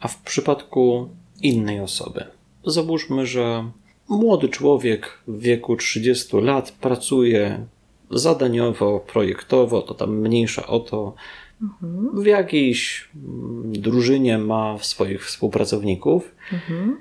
[0.00, 1.08] A w przypadku
[1.42, 2.24] innej osoby.
[2.64, 3.70] Załóżmy, że
[4.08, 7.66] młody człowiek w wieku 30 lat pracuje
[8.10, 11.14] zadaniowo, projektowo, to tam mniejsza o to.
[11.62, 12.22] Mhm.
[12.22, 16.34] W jakiejś mm, drużynie ma swoich współpracowników.
[16.52, 16.96] Mhm.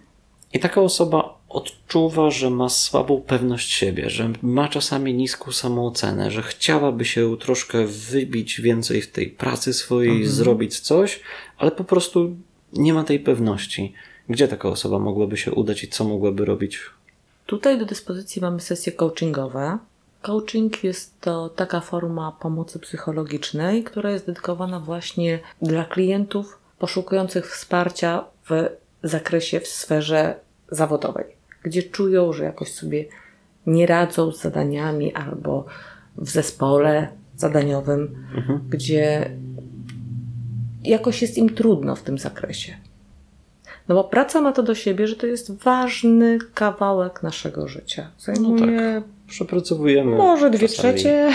[0.54, 6.43] I taka osoba odczuwa, że ma słabą pewność siebie, że ma czasami niską samoocenę, że
[6.43, 10.32] chciałaby się troszkę wybić więcej w tej pracy swojej, mhm.
[10.32, 11.19] zrobić coś,
[11.58, 12.36] ale po prostu
[12.74, 13.93] nie ma tej pewności.
[14.30, 16.80] Gdzie taka osoba mogłaby się udać i co mogłaby robić?
[17.46, 19.78] Tutaj do dyspozycji mamy sesje coachingowe.
[20.22, 28.24] Coaching jest to taka forma pomocy psychologicznej, która jest dedykowana właśnie dla klientów poszukujących wsparcia
[28.50, 28.70] w
[29.04, 30.40] zakresie, w sferze
[30.72, 31.26] zawodowej,
[31.64, 33.06] gdzie czują, że jakoś sobie
[33.68, 35.66] nie radzą z zadaniami albo
[36.18, 37.08] w zespole
[37.38, 38.60] zadaniowym, mhm.
[38.70, 39.32] gdzie
[40.84, 42.78] jakoś jest im trudno w tym zakresie.
[43.88, 48.12] No bo praca ma to do siebie, że to jest ważny kawałek naszego życia.
[48.19, 48.65] Zajmuje...
[48.65, 49.04] No tak.
[49.28, 50.15] Przepracowujemy.
[50.15, 50.93] Może dwie czasami.
[50.93, 51.32] trzecie.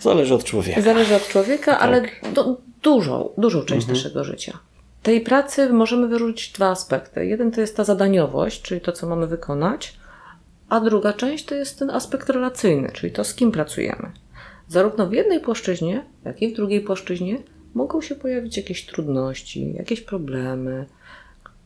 [0.00, 0.80] Zależy od człowieka.
[0.80, 1.82] Zależy od człowieka, tak.
[1.82, 2.02] ale
[2.34, 3.96] do, dużą, dużą część mhm.
[3.96, 4.58] naszego życia.
[5.02, 7.26] Tej pracy możemy wyróżnić dwa aspekty.
[7.26, 9.96] Jeden to jest ta zadaniowość, czyli to, co mamy wykonać,
[10.68, 14.12] a druga część to jest ten aspekt relacyjny, czyli to, z kim pracujemy.
[14.68, 17.38] Zarówno w jednej płaszczyźnie, jak i w drugiej płaszczyźnie
[17.74, 20.86] mogą się pojawić jakieś trudności, jakieś problemy,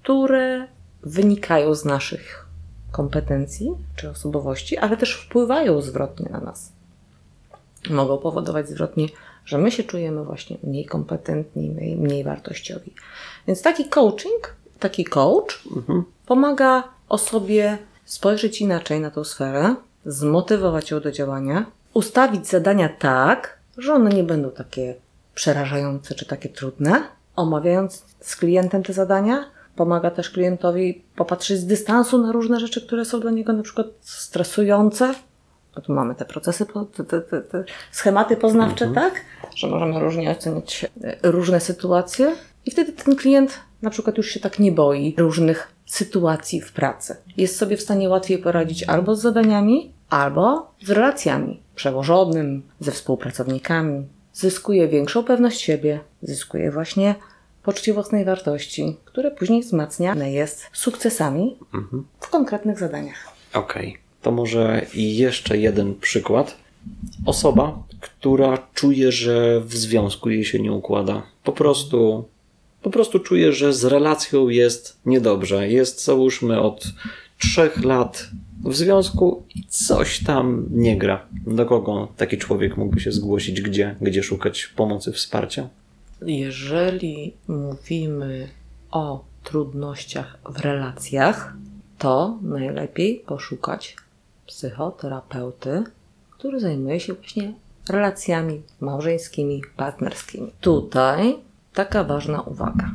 [0.02, 0.66] które
[1.02, 2.46] wynikają z naszych
[2.92, 6.72] kompetencji czy osobowości, ale też wpływają zwrotnie na nas.
[7.90, 9.06] Mogą powodować zwrotnie,
[9.44, 12.94] że my się czujemy właśnie mniej kompetentni, mniej, mniej wartościowi.
[13.46, 16.04] Więc taki coaching, taki coach mhm.
[16.26, 19.74] pomaga osobie spojrzeć inaczej na tą sferę,
[20.06, 24.94] zmotywować ją do działania, ustawić zadania tak, że one nie będą takie
[25.34, 27.02] przerażające czy takie trudne.
[27.36, 29.44] Omawiając z klientem te zadania,
[29.80, 33.86] Pomaga też klientowi popatrzeć z dystansu na różne rzeczy, które są dla niego na przykład
[34.00, 35.14] stresujące.
[35.82, 36.66] Tu mamy te procesy,
[36.96, 39.10] te, te, te, te schematy poznawcze, mhm.
[39.10, 39.20] tak?
[39.56, 42.34] Że możemy różnie oceniać e, różne sytuacje.
[42.66, 47.16] I wtedy ten klient na przykład już się tak nie boi różnych sytuacji w pracy.
[47.36, 54.06] Jest sobie w stanie łatwiej poradzić albo z zadaniami, albo z relacjami przełożonym, ze współpracownikami.
[54.32, 57.14] Zyskuje większą pewność siebie, zyskuje właśnie
[57.62, 62.04] poczucie własnej wartości, które później wzmacniane jest sukcesami mhm.
[62.20, 63.28] w konkretnych zadaniach.
[63.54, 64.00] Okej, okay.
[64.22, 66.56] to może jeszcze jeden przykład.
[67.26, 71.22] Osoba, która czuje, że w związku jej się nie układa.
[71.44, 72.24] Po prostu,
[72.82, 75.68] po prostu czuje, że z relacją jest niedobrze.
[75.68, 76.84] Jest, załóżmy, od
[77.38, 78.28] trzech lat
[78.64, 81.26] w związku i coś tam nie gra.
[81.46, 83.60] Do kogo taki człowiek mógłby się zgłosić?
[83.60, 85.68] Gdzie, gdzie szukać pomocy, wsparcia?
[86.26, 88.48] Jeżeli mówimy
[88.90, 91.54] o trudnościach w relacjach,
[91.98, 93.96] to najlepiej poszukać
[94.46, 95.84] psychoterapeuty,
[96.30, 97.54] który zajmuje się właśnie
[97.88, 100.52] relacjami małżeńskimi, partnerskimi.
[100.60, 101.38] Tutaj
[101.74, 102.90] taka ważna uwaga.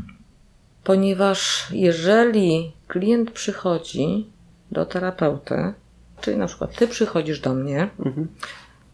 [0.84, 4.30] Ponieważ jeżeli klient przychodzi
[4.72, 5.74] do terapeuty,
[6.22, 8.28] czyli na przykład ty przychodzisz do mnie mhm.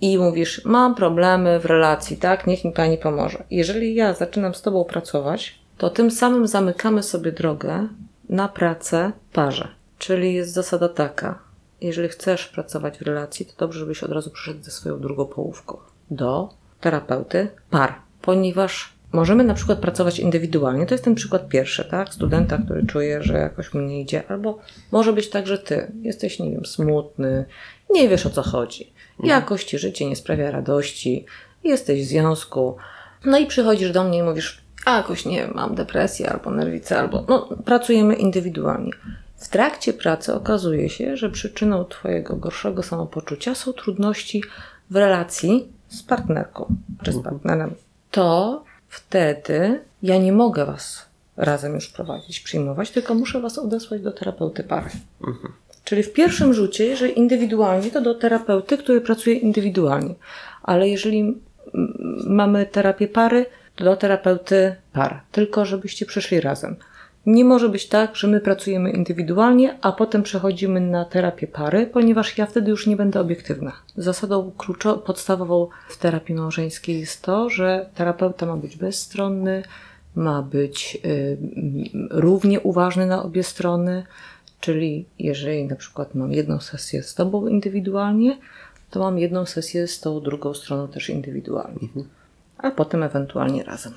[0.01, 3.43] I mówisz, mam problemy w relacji, tak, niech mi pani pomoże.
[3.51, 7.87] Jeżeli ja zaczynam z tobą pracować, to tym samym zamykamy sobie drogę
[8.29, 9.67] na pracę parze.
[9.97, 11.39] Czyli jest zasada taka,
[11.81, 15.77] jeżeli chcesz pracować w relacji, to dobrze, żebyś od razu przyszedł ze swoją drugą połówką
[16.11, 20.85] do terapeuty par, ponieważ możemy na przykład pracować indywidualnie.
[20.85, 22.13] To jest ten przykład pierwszy, tak?
[22.13, 24.59] Studenta, który czuje, że jakoś mu nie idzie, albo
[24.91, 27.45] może być tak, że ty jesteś, nie wiem, smutny,
[27.89, 28.93] nie wiesz o co chodzi.
[29.23, 31.25] Jakoś ci życie nie sprawia radości,
[31.63, 32.77] jesteś w związku,
[33.25, 36.99] no i przychodzisz do mnie i mówisz, a jakoś nie wiem, mam depresję albo nerwicę,
[36.99, 38.91] albo no, pracujemy indywidualnie.
[39.37, 44.43] W trakcie pracy okazuje się, że przyczyną Twojego gorszego samopoczucia są trudności
[44.89, 47.75] w relacji z partnerką czy z partnerem.
[48.11, 51.05] To wtedy ja nie mogę Was
[51.37, 54.89] razem już prowadzić, przyjmować, tylko muszę Was odesłać do terapeuty pary.
[55.83, 60.15] Czyli w pierwszym rzucie, jeżeli indywidualnie, to do terapeuty, który pracuje indywidualnie.
[60.63, 61.37] Ale jeżeli
[62.27, 65.21] mamy terapię pary, to do terapeuty par.
[65.31, 66.75] Tylko żebyście przyszli razem.
[67.25, 72.37] Nie może być tak, że my pracujemy indywidualnie, a potem przechodzimy na terapię pary, ponieważ
[72.37, 73.71] ja wtedy już nie będę obiektywna.
[73.97, 79.63] Zasadą kluczową, podstawową w terapii małżeńskiej jest to, że terapeuta ma być bezstronny,
[80.15, 81.37] ma być y,
[82.09, 84.03] równie uważny na obie strony,
[84.61, 88.37] czyli jeżeli na przykład mam jedną sesję z Tobą indywidualnie,
[88.89, 91.87] to mam jedną sesję z tą drugą stroną też indywidualnie,
[92.57, 93.93] a potem ewentualnie razem.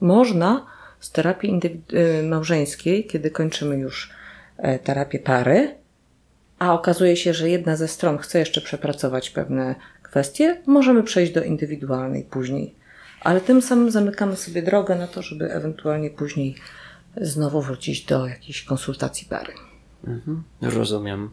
[0.00, 0.66] Można
[1.00, 1.60] z terapii
[1.92, 4.10] y, małżeńskiej, kiedy kończymy już
[4.56, 5.74] e, terapię pary,
[6.58, 11.42] a okazuje się, że jedna ze stron chce jeszcze przepracować pewne kwestie, możemy przejść do
[11.42, 12.74] indywidualnej później.
[13.20, 16.54] Ale tym samym zamykamy sobie drogę na to, żeby ewentualnie później
[17.16, 19.52] znowu wrócić do jakiejś konsultacji pary.
[20.06, 21.30] Mhm, rozumiem.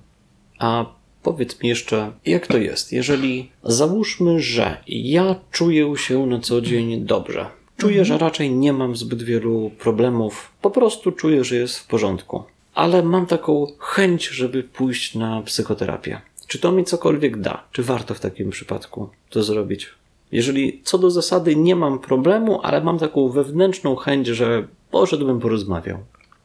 [0.59, 0.85] A
[1.23, 7.05] powiedz mi jeszcze, jak to jest, jeżeli załóżmy, że ja czuję się na co dzień
[7.05, 7.45] dobrze,
[7.77, 10.51] Czuję, że raczej nie mam zbyt wielu problemów.
[10.61, 12.43] Po prostu czuję, że jest w porządku.
[12.73, 16.21] Ale mam taką chęć, żeby pójść na psychoterapię.
[16.47, 17.63] Czy to mi cokolwiek da?
[17.71, 19.89] Czy warto w takim przypadku to zrobić?
[20.31, 25.97] Jeżeli co do zasady nie mam problemu, ale mam taką wewnętrzną chęć, że poszedłbym porozmawiał.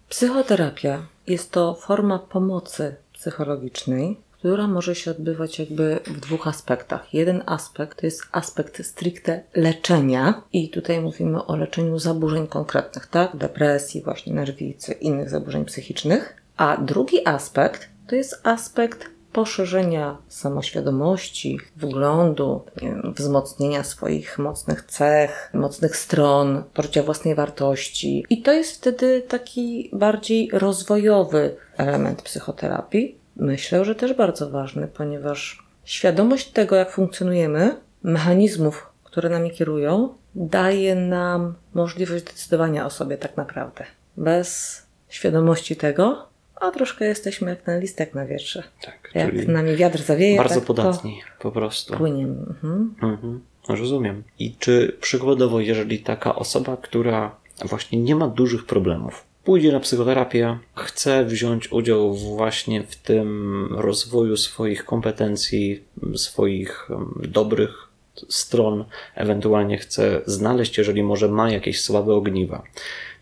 [0.09, 7.14] Psychoterapia jest to forma pomocy psychologicznej, która może się odbywać jakby w dwóch aspektach.
[7.14, 13.37] Jeden aspekt to jest aspekt stricte leczenia i tutaj mówimy o leczeniu zaburzeń konkretnych, tak?
[13.37, 16.42] Depresji, właśnie nerwicy, innych zaburzeń psychicznych.
[16.57, 25.97] A drugi aspekt to jest aspekt poszerzenia samoświadomości, wglądu, wiem, wzmocnienia swoich mocnych cech, mocnych
[25.97, 28.25] stron, poczucia własnej wartości.
[28.31, 35.66] I to jest wtedy taki bardziej rozwojowy element psychoterapii, myślę, że też bardzo ważny, ponieważ
[35.85, 43.37] świadomość tego, jak funkcjonujemy, mechanizmów, które nami kierują, daje nam możliwość decydowania o sobie tak
[43.37, 43.85] naprawdę.
[44.16, 46.32] Bez świadomości tego,
[46.62, 48.62] a troszkę jesteśmy jak ten listek na wietrze.
[48.83, 51.96] Tak, jak nami wiatr zawieje, bardzo tak podatni po prostu.
[51.96, 52.37] Płyniemy.
[52.48, 52.94] Mhm.
[53.03, 53.40] Mhm.
[53.68, 54.22] Rozumiem.
[54.38, 60.59] I czy przykładowo, jeżeli taka osoba, która właśnie nie ma dużych problemów, pójdzie na psychoterapię,
[60.75, 65.85] chce wziąć udział właśnie w tym rozwoju swoich kompetencji,
[66.16, 66.88] swoich
[67.22, 67.88] dobrych
[68.29, 72.62] stron, ewentualnie chce znaleźć, jeżeli może ma jakieś słabe ogniwa,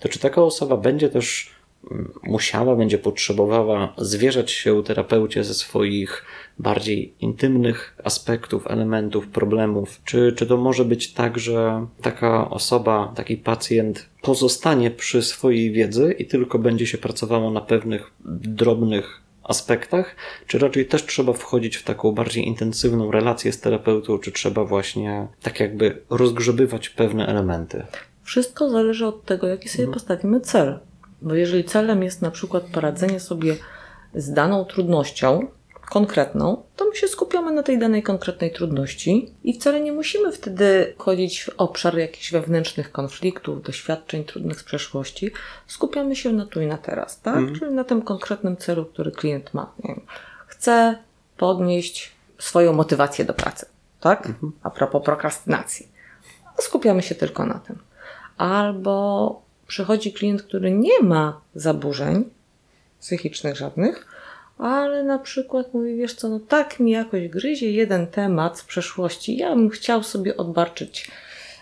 [0.01, 1.51] to czy taka osoba będzie też
[2.23, 6.25] musiała, będzie potrzebowała zwierzać się terapeucie ze swoich
[6.59, 10.01] bardziej intymnych aspektów, elementów, problemów?
[10.05, 16.15] Czy, czy to może być tak, że taka osoba, taki pacjent pozostanie przy swojej wiedzy
[16.19, 20.17] i tylko będzie się pracowało na pewnych drobnych aspektach,
[20.47, 25.29] czy raczej też trzeba wchodzić w taką bardziej intensywną relację z terapeutą, czy trzeba właśnie
[25.43, 27.87] tak jakby rozgrzebywać pewne elementy?
[28.23, 29.95] Wszystko zależy od tego, jaki sobie mhm.
[29.95, 30.79] postawimy cel.
[31.23, 33.57] Bo jeżeli celem jest na przykład poradzenie sobie
[34.15, 35.49] z daną trudnością,
[35.91, 40.95] konkretną, to my się skupiamy na tej danej konkretnej trudności i wcale nie musimy wtedy
[40.99, 45.31] chodzić w obszar jakichś wewnętrznych konfliktów, doświadczeń trudnych z przeszłości.
[45.67, 47.37] Skupiamy się na tu i na teraz, tak?
[47.37, 47.59] Mhm.
[47.59, 49.73] Czyli na tym konkretnym celu, który klient ma.
[49.85, 50.07] Nie wiem,
[50.47, 50.99] chce
[51.37, 53.67] podnieść swoją motywację do pracy,
[54.01, 54.27] tak?
[54.27, 54.53] Mhm.
[54.63, 55.89] A propos prokrastynacji.
[56.59, 57.79] Skupiamy się tylko na tym.
[58.39, 62.25] Albo przychodzi klient, który nie ma zaburzeń
[63.01, 64.07] psychicznych żadnych,
[64.59, 69.37] ale na przykład mówi, wiesz co, no tak mi jakoś gryzie jeden temat z przeszłości,
[69.37, 71.11] ja bym chciał sobie odbarczyć,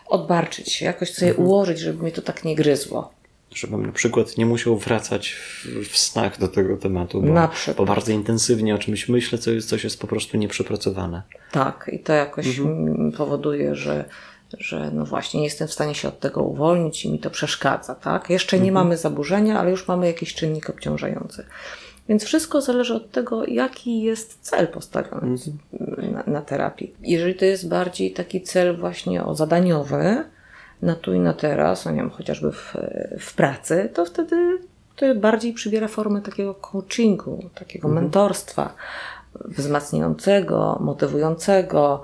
[0.06, 1.48] odbarczyć się, jakoś sobie mhm.
[1.48, 3.12] ułożyć, żeby mnie to tak nie gryzło.
[3.54, 8.12] żebym na przykład nie musiał wracać w, w snach do tego tematu, bo, bo bardzo
[8.12, 11.22] intensywnie o czymś myślę, co jest, coś jest po prostu nieprzepracowane.
[11.52, 14.04] Tak, i to jakoś mm, powoduje, że,
[14.58, 17.94] że no właśnie nie jestem w stanie się od tego uwolnić i mi to przeszkadza,
[17.94, 18.30] tak?
[18.30, 21.44] Jeszcze nie mamy zaburzenia, ale już mamy jakiś czynnik obciążający.
[22.08, 25.36] Więc wszystko zależy od tego, jaki jest cel postawiony
[26.12, 26.94] na, na terapii.
[27.00, 30.24] Jeżeli to jest bardziej taki cel właśnie o zadaniowy,
[30.82, 32.76] na tu i na teraz, no nie wiem, chociażby w,
[33.20, 34.58] w pracy, to wtedy
[34.96, 38.74] to bardziej przybiera formę takiego coachingu, takiego mentorstwa
[39.44, 42.02] wzmacniającego, motywującego,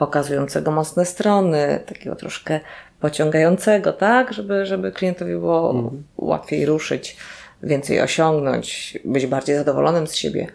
[0.00, 2.60] pokazującego mocne strony, takiego troszkę
[3.00, 7.16] pociągającego, tak, żeby, żeby klientowi było łatwiej ruszyć,
[7.62, 10.46] więcej osiągnąć, być bardziej zadowolonym z siebie.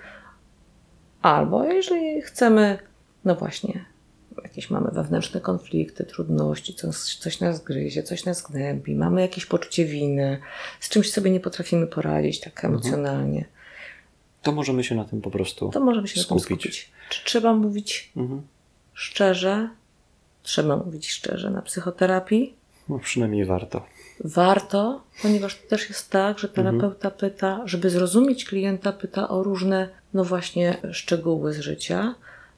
[1.22, 2.78] Albo jeżeli chcemy,
[3.26, 3.86] no właśnie,
[4.44, 9.86] jakieś mamy wewnętrzne konflikty, trudności, coś, coś nas gryzie, coś nas gnębi, mamy jakieś poczucie
[9.86, 10.40] winy,
[10.80, 13.46] z czymś sobie nie potrafimy poradzić tak emocjonalnie,
[14.42, 16.62] To możemy się na tym po prostu to możemy się na tym skupić.
[16.62, 16.92] skupić.
[17.10, 18.42] Czy trzeba mówić Mhm.
[18.96, 19.70] Szczerze?
[20.44, 22.54] Trzeba mówić szczerze na psychoterapii.
[22.90, 23.86] No, przynajmniej warto.
[24.20, 29.90] Warto, ponieważ to też jest tak, że terapeuta pyta, żeby zrozumieć klienta, pyta o różne,
[30.14, 32.16] no właśnie, szczegóły z życia,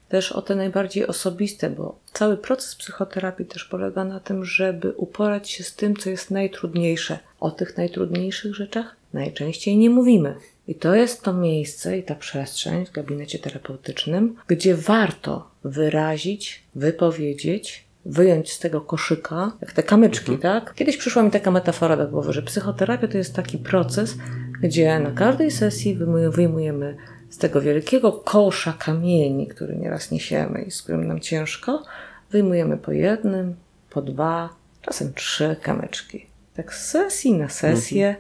[0.10, 5.50] też o te najbardziej osobiste, bo cały proces psychoterapii też polega na tym, żeby uporać
[5.50, 7.20] się z tym, co jest najtrudniejsze.
[7.40, 10.36] O tych najtrudniejszych rzeczach najczęściej nie mówimy.
[10.68, 17.88] I to jest to miejsce i ta przestrzeń w gabinecie terapeutycznym, gdzie warto wyrazić, wypowiedzieć,
[18.06, 20.74] wyjąć z tego koszyka, jak te kamyczki, tak?
[20.74, 24.16] Kiedyś przyszła mi taka metafora do głowy, że psychoterapia to jest taki proces,
[24.62, 26.98] gdzie na każdej sesji wyjmuj- wyjmujemy
[27.30, 31.84] z tego wielkiego kosza kamieni, który nieraz niesiemy i z którym nam ciężko,
[32.32, 33.56] wyjmujemy po jednym,
[33.90, 34.50] po dwa,
[34.82, 36.26] czasem trzy kamyczki.
[36.56, 38.16] Tak z sesji na sesję,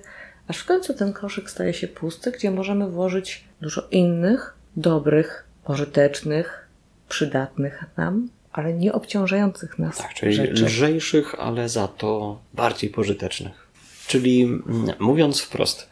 [0.47, 6.67] aż w końcu ten koszyk staje się pusty, gdzie możemy włożyć dużo innych, dobrych, pożytecznych,
[7.09, 10.65] przydatnych nam, ale nie obciążających nas Tak, czyli rzeczy.
[10.65, 13.67] lżejszych, ale za to bardziej pożytecznych.
[14.07, 14.63] Czyli mm,
[14.99, 15.89] mówiąc wprost,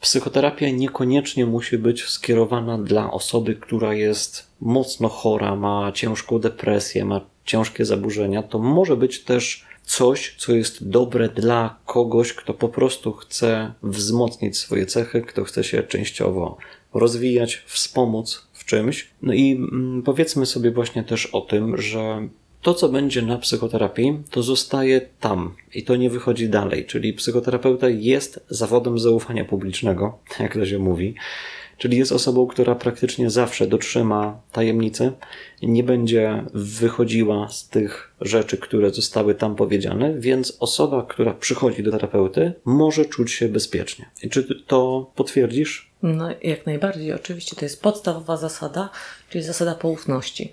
[0.00, 7.20] psychoterapia niekoniecznie musi być skierowana dla osoby, która jest mocno chora, ma ciężką depresję, ma
[7.44, 8.42] ciężkie zaburzenia.
[8.42, 14.58] To może być też coś, co jest dobre dla kogoś, kto po prostu chce wzmocnić
[14.58, 16.56] swoje cechy, kto chce się częściowo
[16.94, 19.10] rozwijać, wspomóc w czymś.
[19.22, 22.28] No i mm, powiedzmy sobie właśnie też o tym, że
[22.62, 26.86] to, co będzie na psychoterapii, to zostaje tam i to nie wychodzi dalej.
[26.86, 31.14] Czyli psychoterapeuta jest zawodem zaufania publicznego, jak to się mówi.
[31.78, 35.12] Czyli jest osobą, która praktycznie zawsze dotrzyma tajemnicy,
[35.62, 41.90] nie będzie wychodziła z tych rzeczy, które zostały tam powiedziane, więc osoba, która przychodzi do
[41.90, 44.06] terapeuty, może czuć się bezpiecznie.
[44.22, 45.90] I czy to potwierdzisz?
[46.02, 48.90] No, jak najbardziej, oczywiście, to jest podstawowa zasada,
[49.30, 50.52] czyli zasada poufności.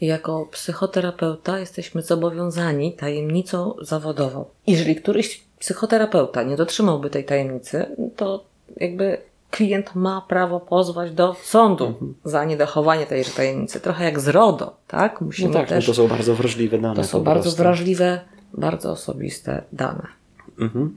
[0.00, 4.44] I jako psychoterapeuta jesteśmy zobowiązani tajemnicą zawodową.
[4.66, 7.86] Jeżeli któryś psychoterapeuta nie dotrzymałby tej tajemnicy,
[8.16, 8.44] to
[8.76, 9.18] jakby
[9.50, 11.94] klient ma prawo pozwać do sądu
[12.24, 13.80] za niedochowanie tejże tajemnicy.
[13.80, 15.20] Trochę jak z RODO, tak?
[15.20, 15.86] Musimy No tak, no też...
[15.86, 16.94] to są bardzo wrażliwe dane.
[16.94, 18.20] to są bardzo wrażliwe,
[18.54, 20.06] bardzo osobiste dane.
[20.60, 20.96] Mhm.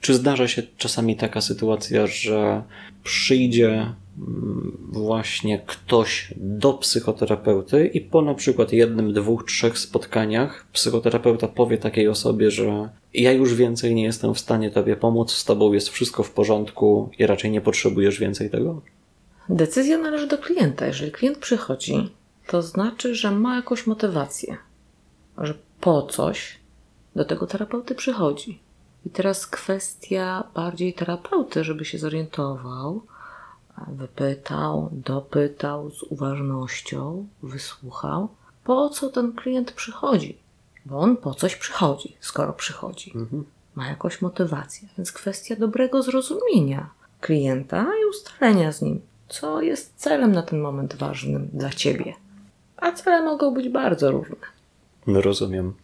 [0.00, 2.62] Czy zdarza się czasami taka sytuacja, że
[3.04, 3.92] przyjdzie
[4.92, 12.08] właśnie ktoś do psychoterapeuty i po na przykład jednym, dwóch, trzech spotkaniach psychoterapeuta powie takiej
[12.08, 16.22] osobie, że ja już więcej nie jestem w stanie tobie pomóc, z tobą jest wszystko
[16.22, 18.80] w porządku i raczej nie potrzebujesz więcej tego?
[19.48, 20.86] Decyzja należy do klienta.
[20.86, 22.10] Jeżeli klient przychodzi,
[22.46, 24.56] to znaczy, że ma jakąś motywację,
[25.38, 26.58] że po coś
[27.16, 28.58] do tego terapeuty przychodzi.
[29.06, 33.02] I teraz kwestia bardziej terapeuty, żeby się zorientował,
[33.88, 38.28] wypytał, dopytał z uważnością, wysłuchał,
[38.64, 40.38] po co ten klient przychodzi.
[40.86, 43.12] Bo on po coś przychodzi, skoro przychodzi.
[43.74, 44.88] Ma jakąś motywację.
[44.98, 50.94] Więc kwestia dobrego zrozumienia klienta i ustalenia z nim, co jest celem na ten moment
[50.94, 52.14] ważnym dla ciebie.
[52.76, 54.36] A cele mogą być bardzo różne.
[55.06, 55.74] No rozumiem.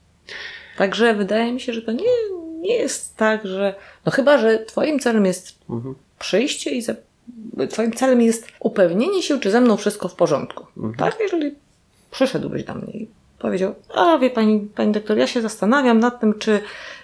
[0.77, 2.05] Także wydaje mi się, że to nie,
[2.61, 3.75] nie jest tak, że.
[4.07, 5.59] No chyba, że Twoim celem jest
[6.19, 6.95] przyjście i za,
[7.71, 10.67] Twoim celem jest upewnienie się, czy ze mną wszystko w porządku.
[10.99, 11.17] Tak?
[11.21, 11.55] Jeżeli
[12.11, 13.09] przyszedłbyś do mnie i
[13.39, 16.61] powiedział: A wie pani, pani doktor, ja się zastanawiam nad tym, czy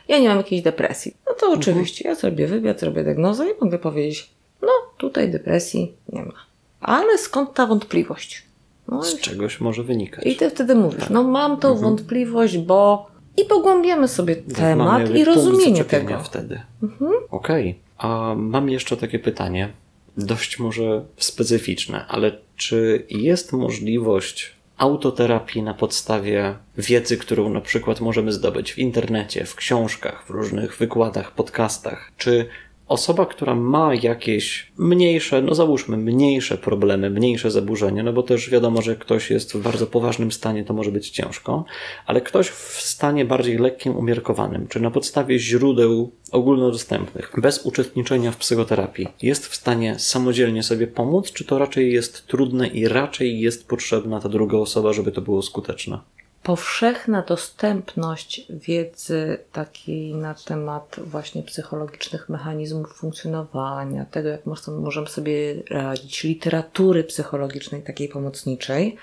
[0.08, 1.16] ja nie mam jakiejś depresji.
[1.28, 4.30] No to oczywiście, ja zrobię wywiad, zrobię diagnozę i mogę powiedzieć:
[4.62, 4.68] No,
[4.98, 6.34] tutaj depresji nie ma.
[6.80, 8.46] Ale skąd ta wątpliwość?
[8.88, 10.26] No Z czegoś może wynikać.
[10.26, 13.06] i ty wtedy mówisz, no mam tą wątpliwość, bo
[13.36, 16.18] i pogłębiamy sobie temat i rozumienie tego.
[16.18, 16.60] wtedy.
[16.82, 17.12] Mhm.
[17.30, 17.70] Okej.
[17.70, 18.10] Okay.
[18.10, 19.72] A mam jeszcze takie pytanie,
[20.16, 28.32] dość może specyficzne, ale czy jest możliwość autoterapii na podstawie wiedzy, którą na przykład możemy
[28.32, 32.12] zdobyć w internecie, w książkach, w różnych wykładach, podcastach?
[32.16, 32.48] Czy
[32.88, 38.82] osoba, która ma jakieś mniejsze, no załóżmy, mniejsze problemy, mniejsze zaburzenia, no bo też wiadomo,
[38.82, 41.64] że ktoś jest w bardzo poważnym stanie, to może być ciężko,
[42.06, 48.36] ale ktoś w stanie bardziej lekkim, umiarkowanym, czy na podstawie źródeł ogólnodostępnych, bez uczestniczenia w
[48.36, 53.68] psychoterapii, jest w stanie samodzielnie sobie pomóc, czy to raczej jest trudne i raczej jest
[53.68, 55.98] potrzebna ta druga osoba, żeby to było skuteczne?
[56.46, 66.24] Powszechna dostępność wiedzy takiej na temat właśnie psychologicznych mechanizmów funkcjonowania, tego jak możemy sobie radzić,
[66.24, 68.96] literatury psychologicznej, takiej pomocniczej,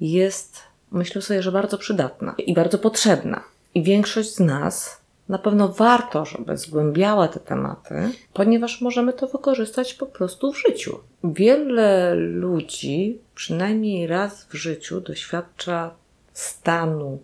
[0.00, 3.42] jest myślę sobie, że bardzo przydatna i bardzo potrzebna.
[3.74, 7.94] I większość z nas na pewno warto, żeby zgłębiała te tematy,
[8.32, 10.98] ponieważ możemy to wykorzystać po prostu w życiu.
[11.24, 15.99] Wiele ludzi przynajmniej raz w życiu doświadcza
[16.40, 17.18] stanu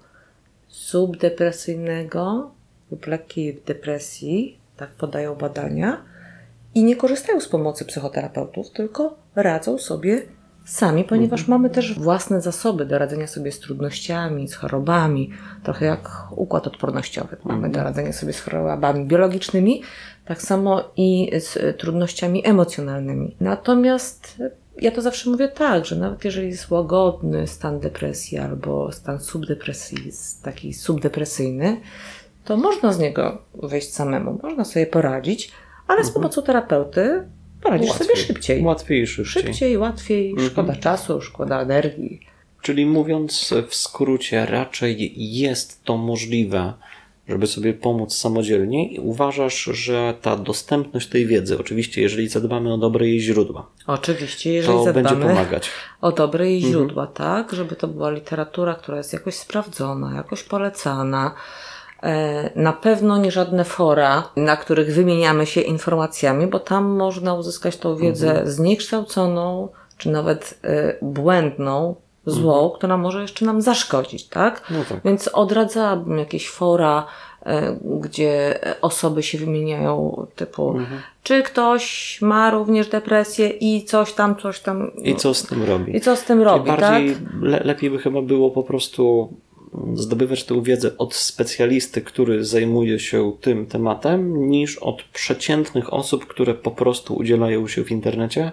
[0.69, 2.51] subdepresyjnego
[2.91, 6.03] lub lekkiej depresji, tak podają badania,
[6.75, 10.23] i nie korzystają z pomocy psychoterapeutów, tylko radzą sobie
[10.65, 11.59] sami, ponieważ mhm.
[11.61, 15.31] mamy też własne zasoby do radzenia sobie z trudnościami, z chorobami,
[15.63, 17.37] trochę jak układ odpornościowy.
[17.45, 17.85] Mamy do mhm.
[17.85, 19.83] radzenia sobie z chorobami biologicznymi,
[20.25, 23.37] tak samo i z trudnościami emocjonalnymi.
[23.41, 24.43] Natomiast
[24.81, 29.99] ja to zawsze mówię tak, że nawet jeżeli jest łagodny stan depresji albo stan subdepresji,
[30.43, 31.81] taki subdepresyjny,
[32.45, 35.53] to można z niego wyjść samemu, można sobie poradzić,
[35.87, 36.23] ale z mhm.
[36.23, 37.23] pomocą terapeuty
[37.63, 38.63] poradzisz łatwiej, sobie szybciej.
[38.63, 39.43] Łatwiej i szybciej.
[39.43, 40.51] Szybciej, łatwiej, mhm.
[40.51, 42.21] szkoda czasu, szkoda energii.
[42.63, 46.73] Czyli mówiąc w skrócie, raczej jest to możliwe,
[47.29, 52.79] żeby sobie pomóc samodzielnie i uważasz, że ta dostępność tej wiedzy, oczywiście jeżeli zadbamy o
[52.79, 55.71] dobre jej źródła, oczywiście, jeżeli to zadbamy będzie pomagać.
[56.01, 56.73] o dobre jej mhm.
[56.73, 57.17] źródła, mhm.
[57.17, 61.35] tak, żeby to była literatura, która jest jakoś sprawdzona, jakoś polecana,
[62.03, 67.77] e, na pewno nie żadne fora, na których wymieniamy się informacjami, bo tam można uzyskać
[67.77, 68.51] tą wiedzę mhm.
[68.51, 69.69] zniekształconą,
[69.99, 71.97] czy nawet e, błędną,
[72.27, 72.79] zło, mhm.
[72.79, 74.63] która może jeszcze nam zaszkodzić, tak?
[74.71, 75.01] No tak?
[75.05, 77.07] Więc odradzałabym jakieś fora,
[77.47, 81.01] e, gdzie osoby się wymieniają, typu, mhm.
[81.23, 84.91] czy ktoś ma również depresję i coś tam, coś tam.
[84.97, 85.97] I co z tym robi?
[85.97, 87.23] I co z tym robi, bardziej tak?
[87.43, 89.33] Le lepiej by chyba było po prostu
[89.95, 96.55] zdobywać tę wiedzę od specjalisty, który zajmuje się tym tematem, niż od przeciętnych osób, które
[96.55, 98.53] po prostu udzielają się w internecie,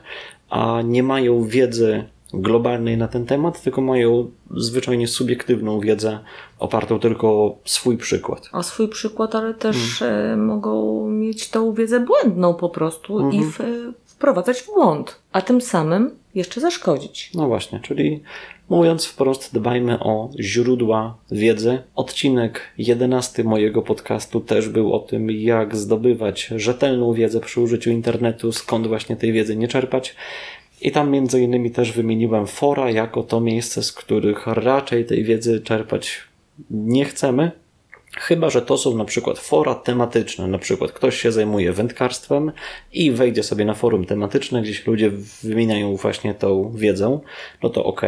[0.49, 2.03] a nie mają wiedzy
[2.33, 6.19] globalnej na ten temat, tylko mają zwyczajnie subiektywną wiedzę
[6.59, 8.49] opartą tylko o swój przykład.
[8.51, 10.45] O swój przykład, ale też hmm.
[10.45, 13.51] mogą mieć tą wiedzę błędną po prostu i mhm.
[13.51, 17.31] w, wprowadzać w błąd, a tym samym jeszcze zaszkodzić.
[17.35, 18.23] No właśnie, czyli
[18.69, 21.83] mówiąc wprost, dbajmy o źródła wiedzy.
[21.95, 28.51] Odcinek jedenasty mojego podcastu też był o tym, jak zdobywać rzetelną wiedzę przy użyciu internetu,
[28.51, 30.15] skąd właśnie tej wiedzy nie czerpać.
[30.83, 35.61] I tam między innymi też wymieniłem fora jako to miejsce, z których raczej tej wiedzy
[35.61, 36.21] czerpać
[36.69, 37.51] nie chcemy,
[38.17, 42.51] Chyba, że to są na przykład fora tematyczne, na przykład ktoś się zajmuje wędkarstwem
[42.91, 45.11] i wejdzie sobie na forum tematyczne, gdzieś ludzie
[45.43, 47.19] wymieniają właśnie tą wiedzę,
[47.63, 48.01] no to ok.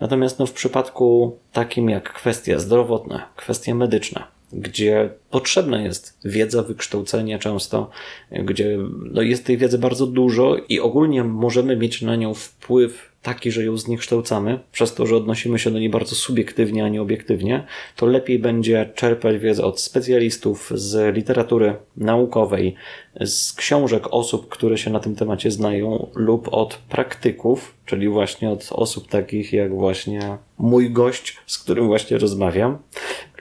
[0.00, 7.38] Natomiast no, w przypadku takim jak kwestie zdrowotne, kwestie medyczne, gdzie potrzebna jest wiedza, wykształcenie
[7.38, 7.90] często,
[8.30, 8.78] gdzie
[9.12, 13.64] no jest tej wiedzy bardzo dużo i ogólnie możemy mieć na nią wpływ taki, że
[13.64, 17.66] ją zniekształcamy, przez to, że odnosimy się do niej bardzo subiektywnie, a nie obiektywnie,
[17.96, 22.74] to lepiej będzie czerpać wiedzę od specjalistów z literatury naukowej,
[23.20, 28.68] z książek osób, które się na tym temacie znają, lub od praktyków, czyli właśnie od
[28.72, 32.78] osób takich jak właśnie mój gość, z którym właśnie rozmawiam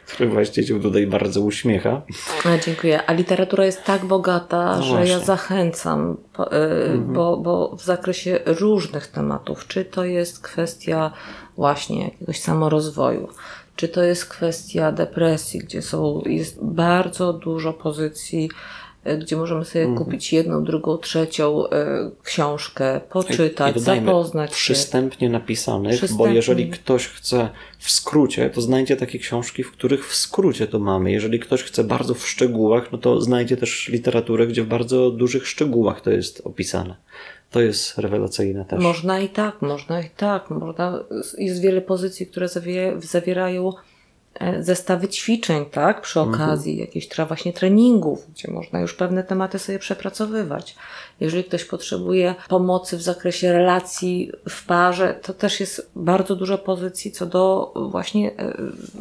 [0.06, 2.02] który właśnie się tutaj bardzo uśmiecha.
[2.46, 3.06] A, dziękuję.
[3.06, 5.12] A literatura jest tak bogata, no że właśnie.
[5.12, 7.14] ja zachęcam, bo, y, mhm.
[7.14, 11.12] bo, bo w zakresie różnych tematów, czy to jest kwestia
[11.58, 13.30] właśnie jakiegoś samorozwoju,
[13.76, 18.50] czy to jest kwestia depresji, gdzie są, jest bardzo dużo pozycji
[19.20, 20.06] gdzie możemy sobie mhm.
[20.06, 24.56] kupić jedną, drugą, trzecią e, książkę, poczytać, I, i zapoznać się.
[24.56, 26.28] Przystępnie napisanych, Przystępnie.
[26.28, 27.50] bo jeżeli ktoś chce
[27.80, 31.12] w skrócie, to znajdzie takie książki, w których w skrócie to mamy.
[31.12, 35.48] Jeżeli ktoś chce bardzo w szczegółach, no to znajdzie też literaturę, gdzie w bardzo dużych
[35.48, 36.96] szczegółach to jest opisane.
[37.52, 38.84] To jest rewelacyjne też.
[38.84, 40.50] Można i tak, można i tak.
[40.50, 41.04] Można,
[41.38, 42.48] jest wiele pozycji, które
[43.00, 43.95] zawierają e,
[44.60, 46.88] zestawy ćwiczeń, tak, przy okazji mhm.
[46.88, 50.76] jakichś właśnie treningów, gdzie można już pewne tematy sobie przepracowywać.
[51.20, 57.12] Jeżeli ktoś potrzebuje pomocy w zakresie relacji w parze, to też jest bardzo dużo pozycji
[57.12, 58.54] co do właśnie e,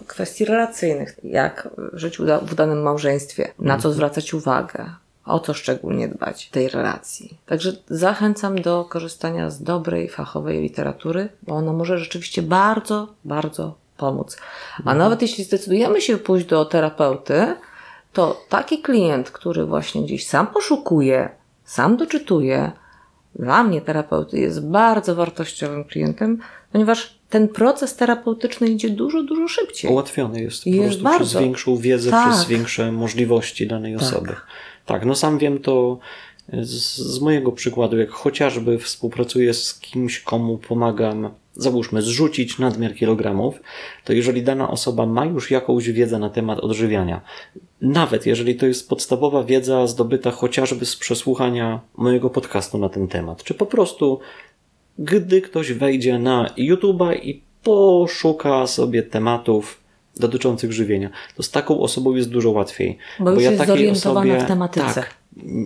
[0.06, 3.94] kwestii relacyjnych, jak żyć w danym małżeństwie, na co mhm.
[3.94, 4.90] zwracać uwagę,
[5.24, 7.38] o co szczególnie dbać w tej relacji.
[7.46, 14.36] Także zachęcam do korzystania z dobrej, fachowej literatury, bo ona może rzeczywiście bardzo, bardzo pomóc.
[14.76, 14.98] A mhm.
[14.98, 17.56] nawet jeśli zdecydujemy się pójść do terapeuty,
[18.12, 21.28] to taki klient, który właśnie gdzieś sam poszukuje,
[21.64, 22.72] sam doczytuje,
[23.34, 26.38] dla mnie terapeuty jest bardzo wartościowym klientem,
[26.72, 29.90] ponieważ ten proces terapeutyczny idzie dużo, dużo szybciej.
[29.90, 31.18] Ułatwiony jest po jest prostu bardzo.
[31.18, 32.30] przez większą wiedzę, tak.
[32.30, 34.02] przez większe możliwości danej tak.
[34.02, 34.36] osoby.
[34.86, 35.98] Tak, no sam wiem to
[36.52, 43.60] z, z mojego przykładu, jak chociażby współpracuję z kimś, komu pomagam, załóżmy, zrzucić nadmiar kilogramów,
[44.04, 47.20] to jeżeli dana osoba ma już jakąś wiedzę na temat odżywiania,
[47.80, 53.44] nawet jeżeli to jest podstawowa wiedza zdobyta chociażby z przesłuchania mojego podcastu na ten temat,
[53.44, 54.20] czy po prostu
[54.98, 59.80] gdy ktoś wejdzie na YouTube'a i poszuka sobie tematów
[60.16, 62.98] dotyczących żywienia, to z taką osobą jest dużo łatwiej.
[63.18, 64.94] Bo, bo ja jest takiej osobie w tematyce.
[64.94, 65.14] Tak,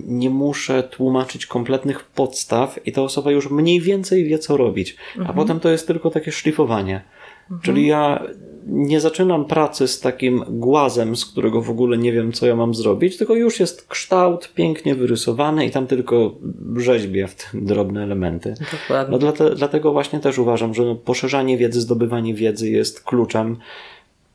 [0.06, 4.96] nie muszę tłumaczyć kompletnych podstaw i ta osoba już mniej więcej wie, co robić.
[5.08, 5.30] Mhm.
[5.30, 7.04] A potem to jest tylko takie szlifowanie.
[7.42, 7.60] Mhm.
[7.60, 8.26] Czyli ja
[8.66, 12.74] nie zaczynam pracy z takim głazem, z którego w ogóle nie wiem, co ja mam
[12.74, 16.34] zrobić, tylko już jest kształt pięknie wyrysowany i tam tylko
[16.76, 18.54] rzeźbię w tym drobne elementy.
[18.72, 19.12] Dokładnie.
[19.12, 23.56] No dlate, dlatego właśnie też uważam, że poszerzanie wiedzy, zdobywanie wiedzy jest kluczem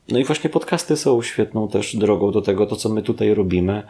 [0.09, 3.83] no i właśnie podcasty są świetną też drogą do tego, to co my tutaj robimy.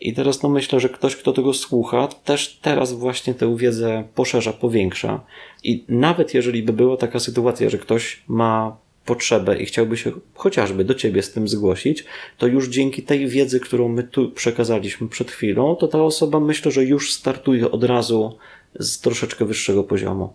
[0.00, 4.52] I teraz no myślę, że ktoś, kto tego słucha, też teraz właśnie tę wiedzę poszerza,
[4.52, 5.20] powiększa.
[5.64, 10.84] I nawet jeżeli by była taka sytuacja, że ktoś ma potrzebę i chciałby się chociażby
[10.84, 12.04] do ciebie z tym zgłosić,
[12.38, 16.72] to już dzięki tej wiedzy, którą my tu przekazaliśmy przed chwilą, to ta osoba myślę,
[16.72, 18.38] że już startuje od razu
[18.74, 20.32] z troszeczkę wyższego poziomu.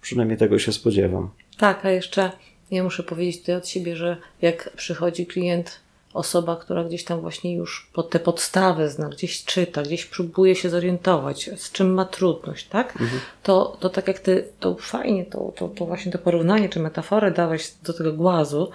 [0.00, 1.30] Przynajmniej tego się spodziewam.
[1.58, 2.32] Tak, a jeszcze
[2.76, 5.80] ja muszę powiedzieć tutaj od siebie, że jak przychodzi klient,
[6.14, 10.70] osoba, która gdzieś tam właśnie już po te podstawy zna, gdzieś czyta, gdzieś próbuje się
[10.70, 12.92] zorientować, z czym ma trudność, tak?
[12.92, 13.20] Mhm.
[13.42, 17.30] To, to tak jak ty, to fajnie, to, to, to właśnie to porównanie czy metaforę
[17.30, 18.70] dałeś do tego głazu,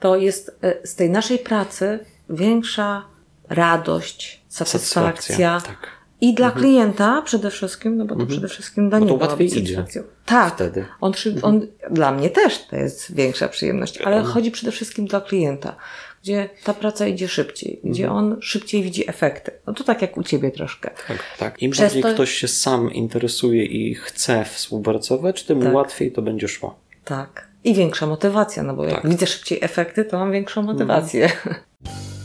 [0.00, 1.98] to jest e, z tej naszej pracy
[2.30, 3.04] większa
[3.48, 5.00] radość, satysfakcja.
[5.00, 6.64] satysfakcja tak i dla mhm.
[6.64, 8.28] klienta przede wszystkim, no bo to mhm.
[8.30, 9.18] przede wszystkim dla niego.
[9.18, 9.84] To łatwiej idzie.
[10.24, 10.54] Tak.
[10.54, 10.84] Wtedy.
[11.00, 11.44] On, mhm.
[11.44, 14.34] on, dla mnie też to jest większa przyjemność, ale mhm.
[14.34, 15.76] chodzi przede wszystkim dla klienta,
[16.22, 18.24] gdzie ta praca idzie szybciej, gdzie mhm.
[18.24, 19.50] on szybciej widzi efekty.
[19.66, 20.90] No to tak jak u ciebie troszkę.
[21.08, 21.62] Tak, tak.
[21.62, 22.14] Im Przez bardziej to...
[22.14, 25.74] ktoś się sam interesuje i chce współpracować, tym tak.
[25.74, 26.78] łatwiej to będzie szło.
[27.04, 27.50] Tak.
[27.64, 29.10] I większa motywacja, no bo jak tak.
[29.10, 31.30] widzę szybciej efekty, to mam większą motywację.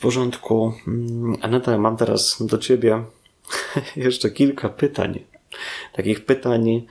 [0.00, 0.72] Porządku.
[0.88, 3.04] Mm, Aneta, mam teraz do Ciebie
[3.96, 5.20] jeszcze kilka pytań.
[5.92, 6.86] Takich pytań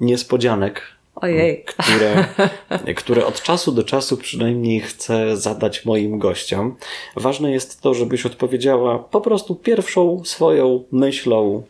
[0.00, 0.82] niespodzianek.
[1.14, 1.64] Ojej.
[1.64, 2.28] Które,
[3.02, 6.76] które od czasu do czasu przynajmniej chcę zadać moim gościom.
[7.16, 11.62] Ważne jest to, żebyś odpowiedziała po prostu pierwszą swoją myślą,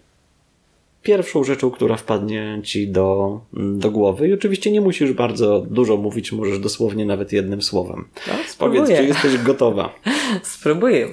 [1.09, 4.29] pierwszą rzeczą, która wpadnie ci do, do głowy.
[4.29, 8.09] I oczywiście nie musisz bardzo dużo mówić, możesz dosłownie nawet jednym słowem.
[8.27, 9.95] No, Powiedz, czy jesteś gotowa.
[10.43, 11.09] Spróbuję.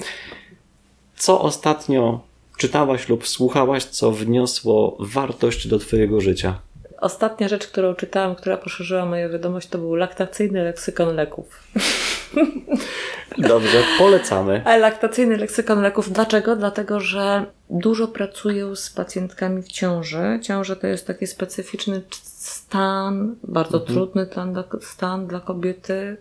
[1.16, 2.20] Co ostatnio
[2.58, 6.60] czytałaś lub słuchałaś, co wniosło wartość do Twojego życia?
[7.02, 11.46] Ostatnia rzecz, którą czytałam, która poszerzyła moją wiadomość, to był laktacyjny leksykon leków.
[13.38, 14.62] Dobrze, polecamy.
[14.80, 16.12] Laktacyjny leksykon leków.
[16.12, 16.56] Dlaczego?
[16.56, 20.40] Dlatego, że dużo pracuję z pacjentkami w ciąży.
[20.42, 23.94] Ciąża to jest taki specyficzny stan, bardzo mhm.
[23.96, 24.28] trudny
[24.82, 26.18] stan dla kobiety,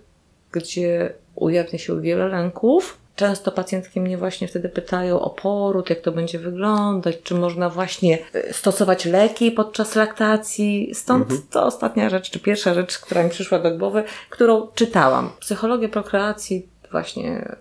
[0.53, 3.04] gdzie ujawnia się wiele lęków.
[3.17, 8.19] Często pacjentki mnie właśnie wtedy pytają o poród, jak to będzie wyglądać, czy można właśnie
[8.35, 10.91] e, stosować leki podczas laktacji.
[10.95, 11.43] Stąd mhm.
[11.51, 15.31] to ostatnia rzecz, czy pierwsza rzecz, która mi przyszła do głowy, którą czytałam.
[15.41, 17.57] Psychologia prokreacji, właśnie e,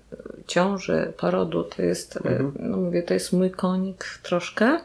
[0.47, 2.53] ciąży, porodu, to jest, e, mhm.
[2.59, 4.79] no mówię, to jest mój konik troszkę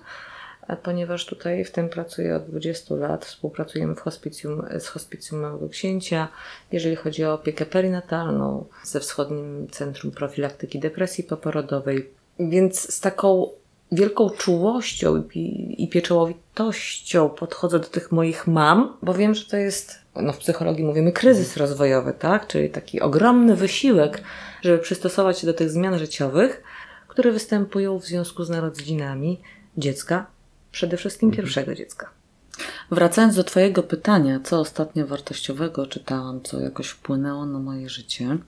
[0.77, 3.25] ponieważ tutaj w tym pracuję od 20 lat.
[3.25, 6.29] Współpracujemy w hospicjum, z Hospicjum Małego Księcia,
[6.73, 12.11] jeżeli chodzi o opiekę perinatalną, ze Wschodnim Centrum Profilaktyki Depresji Poporodowej.
[12.39, 13.49] Więc z taką
[13.93, 20.33] wielką czułością i, pieczołowitością podchodzę do tych moich mam, bo wiem, że to jest, no
[20.33, 22.47] w psychologii mówimy kryzys rozwojowy, tak?
[22.47, 24.23] Czyli taki ogromny wysiłek,
[24.63, 26.63] żeby przystosować się do tych zmian życiowych,
[27.09, 29.41] które występują w związku z narodzinami
[29.77, 30.27] dziecka,
[30.73, 31.45] przede wszystkim mhm.
[31.45, 32.11] pierwszego dziecka.
[32.91, 38.39] Wracając do Twojego pytania, co ostatnio wartościowego czytałam, co jakoś wpłynęło na moje życie,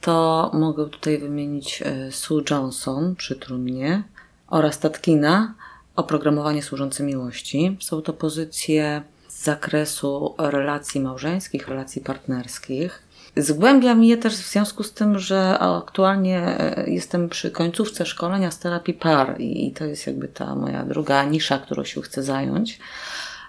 [0.00, 4.02] to mogę tutaj wymienić e, Sue Johnson przy trumnie
[4.46, 5.54] oraz Tatkina
[5.96, 7.76] oprogramowanie służące miłości.
[7.80, 13.02] Są to pozycje z zakresu relacji małżeńskich, relacji partnerskich.
[13.36, 18.58] Zgłębiam je też w związku z tym, że aktualnie e, jestem przy końcówce szkolenia z
[18.58, 22.78] terapii par i to jest jakby ta moja druga nisza, którą się chcę zająć.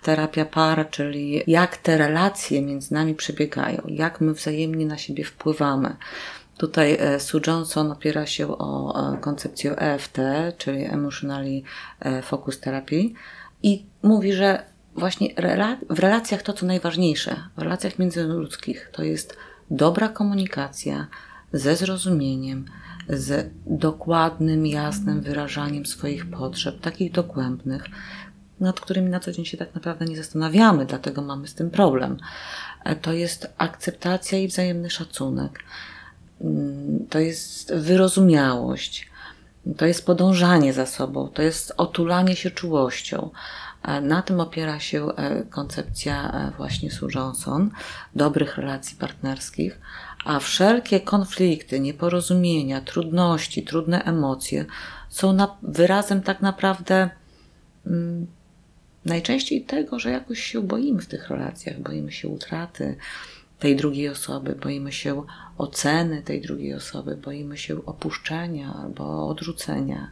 [0.04, 5.96] Terapia par, czyli jak te relacje między nami przebiegają, jak my wzajemnie na siebie wpływamy.
[6.58, 10.18] Tutaj e, Sue Johnson opiera się o e, koncepcję EFT,
[10.58, 11.62] czyli Emotionally
[12.24, 13.10] Focus Therapy
[13.64, 14.64] i mówi, że
[14.96, 15.30] właśnie
[15.90, 19.38] w relacjach to, co najważniejsze, w relacjach międzyludzkich, to jest
[19.72, 21.08] dobra komunikacja
[21.54, 22.66] ze zrozumieniem,
[23.10, 27.86] z dokładnym, jasnym wyrażaniem swoich potrzeb, takich dogłębnych,
[28.60, 32.18] nad którymi na co dzień się tak naprawdę nie zastanawiamy, dlatego mamy z tym problem.
[32.84, 35.60] E, to jest akceptacja i wzajemny szacunek.
[36.42, 39.12] Mm, to jest wyrozumiałość.
[39.78, 43.30] To jest podążanie za sobą, to jest otulanie się czułością.
[43.84, 47.72] E, na tym opiera się e, koncepcja e, właśnie Sue Johnson,
[48.16, 49.80] dobrych relacji partnerskich,
[50.26, 54.66] a wszelkie konflikty, nieporozumienia, trudności, trudne emocje
[55.10, 57.10] są na, wyrazem tak naprawdę
[57.88, 58.28] mm,
[59.06, 62.98] najczęściej tego, że jakoś się boimy w tych relacjach, boimy się utraty
[63.60, 65.24] tej drugiej osoby, boimy się
[65.58, 70.12] oceny tej drugiej osoby, boimy się opuszczenia albo odrzucenia.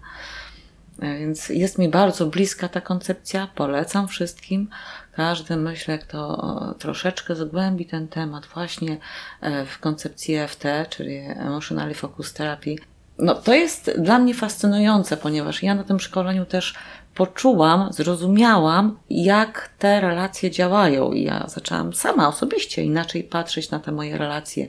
[1.01, 4.69] Więc jest mi bardzo bliska ta koncepcja, polecam wszystkim.
[5.11, 8.97] Każdy myślę, kto troszeczkę zgłębi ten temat właśnie
[9.41, 12.75] e, w koncepcji EFT, czyli Emotionally Focus Therapy.
[13.17, 16.75] No, to jest dla mnie fascynujące, ponieważ ja na tym szkoleniu też
[17.15, 21.11] poczułam, zrozumiałam, jak te relacje działają.
[21.11, 24.67] I ja zaczęłam sama osobiście inaczej patrzeć na te moje relacje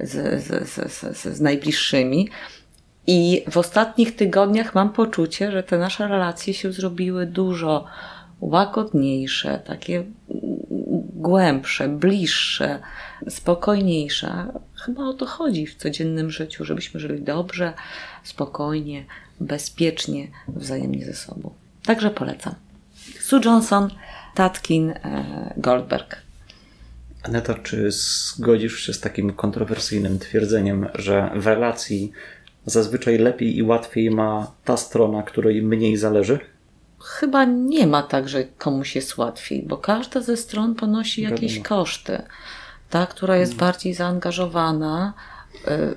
[0.00, 2.28] z, z, z, z, z najbliższymi.
[3.06, 7.84] I w ostatnich tygodniach mam poczucie, że te nasze relacje się zrobiły dużo
[8.40, 10.04] łagodniejsze, takie
[11.14, 12.78] głębsze, bliższe,
[13.28, 14.46] spokojniejsze.
[14.74, 17.72] Chyba o to chodzi w codziennym życiu, żebyśmy żyli dobrze,
[18.24, 19.04] spokojnie,
[19.40, 21.54] bezpiecznie, wzajemnie ze sobą.
[21.86, 22.54] Także polecam.
[23.20, 23.90] Sue Johnson,
[24.34, 26.16] Tatkin, e, Goldberg.
[27.22, 32.12] Aneta, czy zgodzisz się z takim kontrowersyjnym twierdzeniem, że w relacji
[32.66, 36.38] zazwyczaj lepiej i łatwiej ma ta strona, której mniej zależy?
[37.04, 41.68] Chyba nie ma tak, że komuś jest łatwiej, bo każda ze stron ponosi jakieś Wiadomo.
[41.68, 42.22] koszty.
[42.90, 43.72] Ta, która jest hmm.
[43.72, 45.12] bardziej zaangażowana,
[45.66, 45.94] e,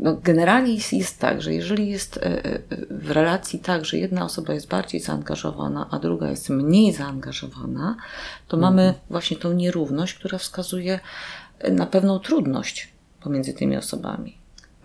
[0.00, 4.24] no generalnie jest, jest, tak, że jeżeli jest e, e, w relacji tak, że jedna
[4.24, 7.96] osoba jest bardziej zaangażowana, a druga jest mniej zaangażowana,
[8.48, 8.74] to hmm.
[8.74, 11.00] mamy właśnie tą nierówność, która wskazuje
[11.70, 14.37] na pewną trudność pomiędzy tymi osobami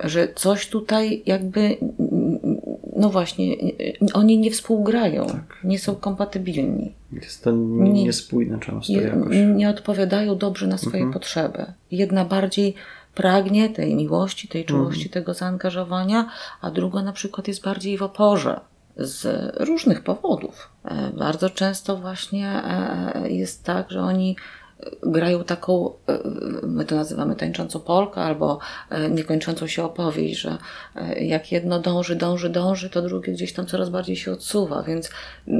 [0.04, 1.78] że coś tutaj jakby,
[2.95, 3.56] no właśnie,
[4.14, 5.60] oni nie współgrają, tak.
[5.64, 6.93] nie są kompatybilni.
[7.12, 9.38] Jest to niespójne często jakoś.
[9.56, 11.14] Nie odpowiadają dobrze na swoje mhm.
[11.14, 11.66] potrzeby.
[11.91, 12.76] Jedna bardziej
[13.16, 15.14] pragnie tej miłości, tej czułości, mhm.
[15.14, 16.30] tego zaangażowania,
[16.62, 18.60] a druga na przykład jest bardziej w oporze
[18.97, 20.70] z różnych powodów.
[20.86, 24.36] E, bardzo często właśnie e, jest tak, że oni
[25.01, 26.19] grają taką, e,
[26.67, 28.59] my to nazywamy tańczącą polkę albo
[28.89, 30.57] e, niekończącą się opowieść, że
[30.95, 35.09] e, jak jedno dąży, dąży, dąży, to drugie gdzieś tam coraz bardziej się odsuwa, więc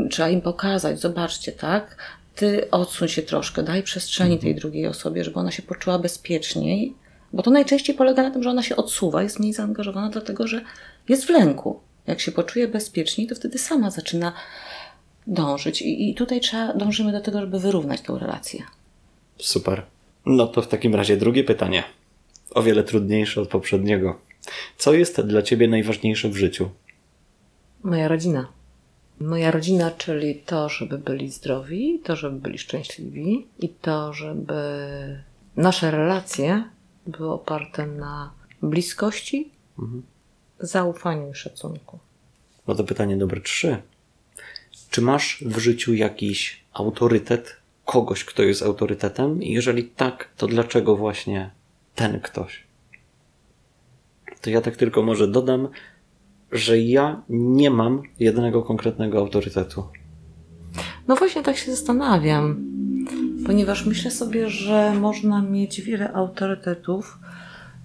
[0.09, 1.97] trzeba im pokazać, zobaczcie, tak?
[2.36, 6.95] Ty odsuń się troszkę, daj przestrzeni tej drugiej osobie, żeby ona się poczuła bezpieczniej,
[7.34, 10.61] bo to najczęściej polega na tym, że ona się odsuwa, jest mniej zaangażowana, dlatego że
[11.09, 11.80] jest w lęku.
[12.07, 14.34] Jak się poczuje bezpieczniej, to wtedy sama zaczyna
[15.28, 15.82] dążyć.
[15.82, 18.63] I, i tutaj trzeba, dążymy do tego, żeby wyrównać tę relację.
[19.38, 19.86] Super.
[20.26, 21.84] No to w takim razie drugie pytanie.
[22.52, 24.20] O wiele trudniejsze od poprzedniego.
[24.78, 26.70] Co jest dla ciebie najważniejsze w życiu?
[27.84, 28.48] Moja rodzina.
[29.20, 34.54] Moja rodzina, czyli to, żeby byli zdrowi, to, żeby byli szczęśliwi i to, żeby
[35.56, 36.64] nasze relacje
[37.08, 40.04] były oparte na bliskości, mhm.
[40.60, 42.00] zaufaniu i szacunku.
[42.68, 43.78] No to pytanie numer trzy.
[44.90, 47.56] Czy masz w życiu jakiś autorytet,
[47.86, 49.44] kogoś, kto jest autorytetem?
[49.44, 51.52] I jeżeli tak, to dlaczego właśnie
[51.96, 52.64] ten ktoś?
[54.42, 55.68] To ja tak tylko może dodam,
[56.52, 59.84] że ja nie mam jednego konkretnego autorytetu.
[61.08, 62.66] No właśnie tak się zastanawiam,
[63.46, 67.20] ponieważ myślę sobie, że można mieć wiele autorytetów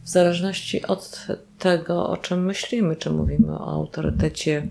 [0.02, 1.26] w zależności od
[1.58, 4.68] tego, o czym myślimy, czy mówimy o autorytecie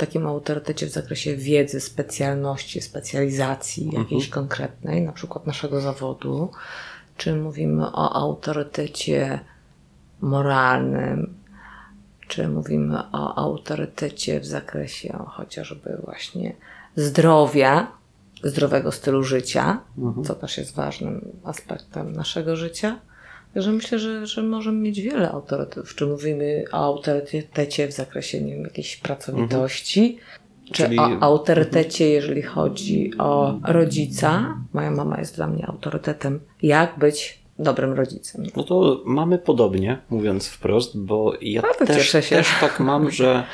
[0.00, 4.32] takim autorytecie w zakresie wiedzy, specjalności, specjalizacji jakiejś Mhm.
[4.32, 6.50] konkretnej, na przykład naszego zawodu,
[7.16, 9.40] czy mówimy o autorytecie
[10.20, 11.34] moralnym,
[12.28, 16.56] czy mówimy o autorytecie w zakresie chociażby właśnie
[16.96, 17.86] zdrowia,
[18.44, 19.80] zdrowego stylu życia,
[20.26, 22.98] co też jest ważnym aspektem naszego życia.
[23.54, 25.94] Także myślę, że, że możemy mieć wiele autorytetów.
[25.94, 30.18] Czy mówimy o autorytecie w zakresie nie wiem, jakiejś pracowitości,
[30.72, 34.54] czy Czyli- o autorytecie, jeżeli chodzi o rodzica.
[34.72, 38.46] Moja mama jest dla mnie autorytetem, jak być dobrym rodzicem.
[38.56, 43.44] No to mamy podobnie, mówiąc wprost, bo ja No też, też tak mam, że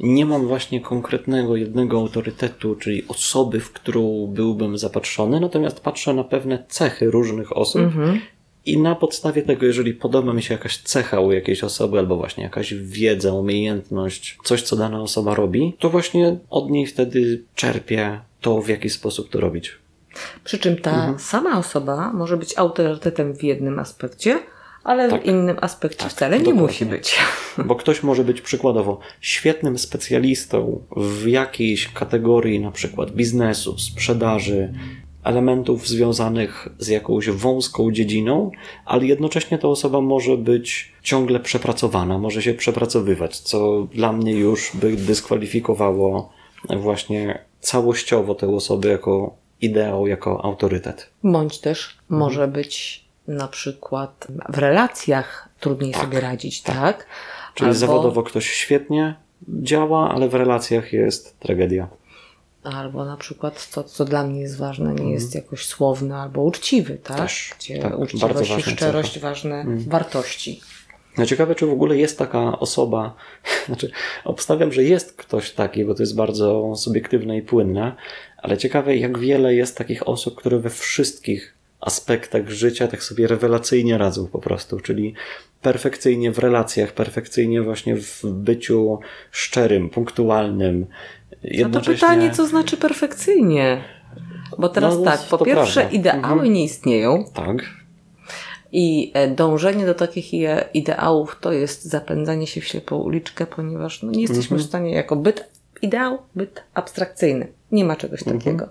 [0.00, 6.24] nie mam właśnie konkretnego jednego autorytetu, czyli osoby, w którą byłbym zapatrzony, natomiast patrzę na
[6.24, 8.20] pewne cechy różnych osób Mhm.
[8.66, 12.44] I na podstawie tego, jeżeli podoba mi się jakaś cecha u jakiejś osoby, albo właśnie
[12.44, 18.62] jakaś wiedza, umiejętność, coś, co dana osoba robi, to właśnie od niej wtedy czerpię to,
[18.62, 19.72] w jaki sposób to robić.
[20.44, 21.18] Przy czym ta Mhm.
[21.18, 24.38] sama osoba może być autorytetem w jednym aspekcie,
[24.84, 25.22] ale Tak.
[25.22, 26.62] w innym aspekcie wcale nie dokładnie.
[26.62, 27.18] musi być.
[27.66, 34.72] Bo ktoś może być przykładowo świetnym specjalistą w jakiejś kategorii, na przykład biznesu, sprzedaży,
[35.24, 38.50] elementów związanych z jakąś wąską dziedziną,
[38.84, 44.70] ale jednocześnie ta osoba może być ciągle przepracowana, może się przepracowywać, co dla mnie już
[44.74, 46.32] by dyskwalifikowało
[46.76, 51.10] właśnie całościowo tę osobę jako ideał, jako autorytet.
[51.24, 52.18] Bądź też Mhm.
[52.20, 57.06] może być na przykład w relacjach trudniej sobie radzić, tak?
[57.54, 59.14] Czyli Albo- zawodowo ktoś świetnie
[59.48, 61.88] działa, ale w relacjach jest tragedia.
[62.62, 66.94] Albo na przykład, co, co dla mnie jest ważne, nie jest jakoś słowny albo uczciwy,
[66.94, 67.10] tak?
[67.10, 67.28] Mhm.
[67.28, 69.28] Też, Gdzie tak, uczciwość i szczerość cecha.
[69.28, 69.78] ważne Mhm.
[69.88, 70.60] wartości.
[71.18, 73.14] No ciekawe, czy w ogóle jest taka osoba,
[73.66, 73.90] znaczy
[74.24, 77.96] obstawiam, że jest ktoś taki, bo to jest bardzo subiektywne i płynne,
[78.36, 83.98] ale ciekawe, jak wiele jest takich osób, które we wszystkich aspektach życia tak sobie rewelacyjnie
[83.98, 85.14] radzą po prostu, czyli
[85.62, 88.98] perfekcyjnie w relacjach, perfekcyjnie właśnie w byciu
[89.30, 90.86] szczerym, punktualnym.
[91.66, 93.84] A to pytanie, co znaczy perfekcyjnie?
[94.58, 95.96] Bo teraz No, tak, po pierwsze prawda.
[95.98, 96.52] ideały Mhm.
[96.52, 97.56] nie istnieją, Tak,
[98.72, 104.02] I e, dążenie do takich ide- ideałów to jest zapędzanie się w ślepą uliczkę, ponieważ
[104.02, 104.60] no, nie jesteśmy Mhm.
[104.60, 105.48] w stanie jako byt
[105.82, 107.46] ideał, byt abstrakcyjny.
[107.72, 108.38] Nie ma czegoś Mhm.
[108.38, 108.68] takiego.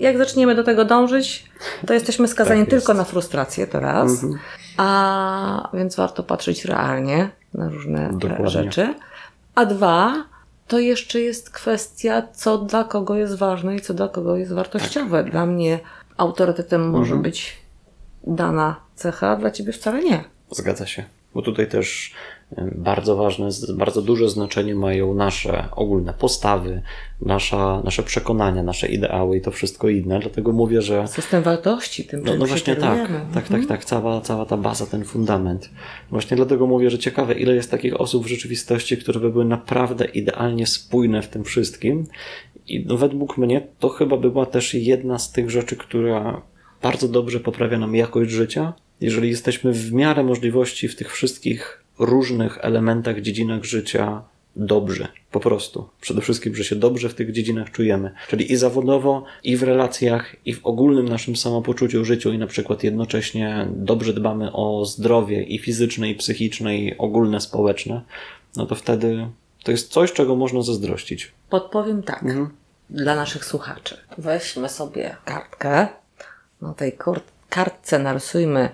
[0.00, 1.44] Jak zaczniemy do tego dążyć,
[1.86, 2.86] to jesteśmy skazani Tak jest.
[2.86, 4.12] tylko na frustrację, to raz.
[4.12, 4.38] Mhm.
[4.76, 8.48] A więc warto patrzeć realnie na różne Dokładnie.
[8.50, 8.94] rzeczy.
[9.54, 10.14] A dwa,
[10.68, 15.24] to jeszcze jest kwestia, co dla kogo jest ważne i co dla kogo jest wartościowe.
[15.24, 15.78] Dla mnie
[16.16, 17.22] autorytetem może Mhm.
[17.22, 17.56] być
[18.26, 20.24] dana cecha, a dla ciebie wcale nie.
[20.50, 21.04] Zgadza się.
[21.34, 22.12] Bo tutaj też
[22.76, 26.82] bardzo ważne, bardzo duże znaczenie mają nasze ogólne postawy,
[27.20, 30.20] nasza, nasze przekonania, nasze ideały i to wszystko inne.
[30.20, 33.34] Dlatego mówię, że System wartości, tym, no, no właśnie tak, kierujemy.
[33.34, 35.70] tak, tak, tak, cała, cała ta baza, ten fundament.
[36.10, 40.04] Właśnie dlatego mówię, że ciekawe, ile jest takich osób w rzeczywistości, które by były naprawdę
[40.04, 42.06] idealnie spójne w tym wszystkim.
[42.66, 46.42] I no, według mnie to chyba by była też jedna z tych rzeczy, która
[46.82, 48.72] bardzo dobrze poprawia nam jakość życia.
[49.00, 54.22] Jeżeli jesteśmy w miarę możliwości w tych wszystkich różnych elementach, dziedzinach życia
[54.56, 55.88] dobrzy, po prostu.
[56.00, 58.14] Przede wszystkim, że się dobrze w tych dziedzinach czujemy.
[58.28, 62.84] Czyli i zawodowo, i w relacjach, i w ogólnym naszym samopoczuciu, życiu, i na przykład
[62.84, 68.02] jednocześnie dobrze dbamy o zdrowie i fizyczne, i psychiczne, i ogólne społeczne,
[68.56, 69.26] no to wtedy
[69.64, 71.32] to jest coś, czego można zazdrościć.
[71.50, 72.24] Podpowiem tak
[72.90, 73.96] dla naszych słuchaczy.
[74.18, 75.88] Weźmy sobie kartkę.
[76.62, 76.96] Na tej
[77.48, 78.68] kartce narysujmy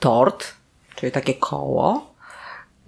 [0.00, 0.54] tort,
[0.96, 2.14] czyli takie koło.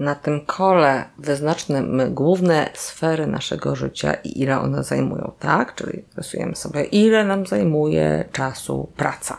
[0.00, 5.74] Na tym kole wyznaczmy główne sfery naszego życia i ile one zajmują, tak?
[5.74, 9.36] Czyli rysujemy sobie, ile nam zajmuje czasu praca,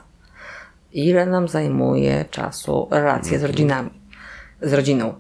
[0.94, 3.90] ile nam zajmuje czasu relacje z rodzinami,
[4.62, 5.14] z rodziną,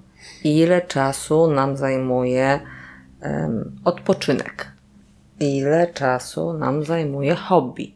[0.44, 2.60] ile czasu nam zajmuje
[3.22, 4.72] em, odpoczynek,
[5.39, 7.96] ile czasu nam zajmuje hobby,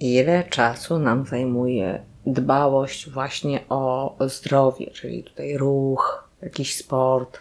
[0.00, 7.38] ile czasu nam zajmuje dbałość właśnie o zdrowie, czyli tutaj ruch, jakiś sport,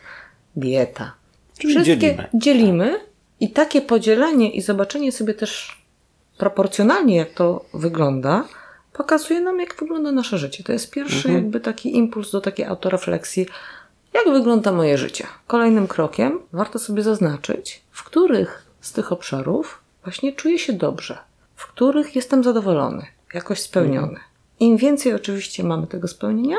[0.56, 1.14] dieta.
[1.58, 2.30] Czyli Wszystkie dzielimy.
[2.34, 3.00] dzielimy
[3.40, 5.82] i takie podzielenie i zobaczenie sobie też
[6.38, 8.44] proporcjonalnie, jak to wygląda,
[8.94, 10.64] pokazuje nam, jak wygląda nasze życie.
[10.64, 13.46] To jest pierwszy jakby taki impuls do takiej autorefleksji,
[14.14, 15.28] jak wygląda moje życie.
[15.48, 21.18] Kolejnym krokiem warto sobie zaznaczyć, w których z tych obszarów właśnie czuję się dobrze,
[21.56, 24.20] w których jestem zadowolony, jakoś spełniony.
[24.60, 26.58] Im więcej oczywiście mamy tego spełnienia,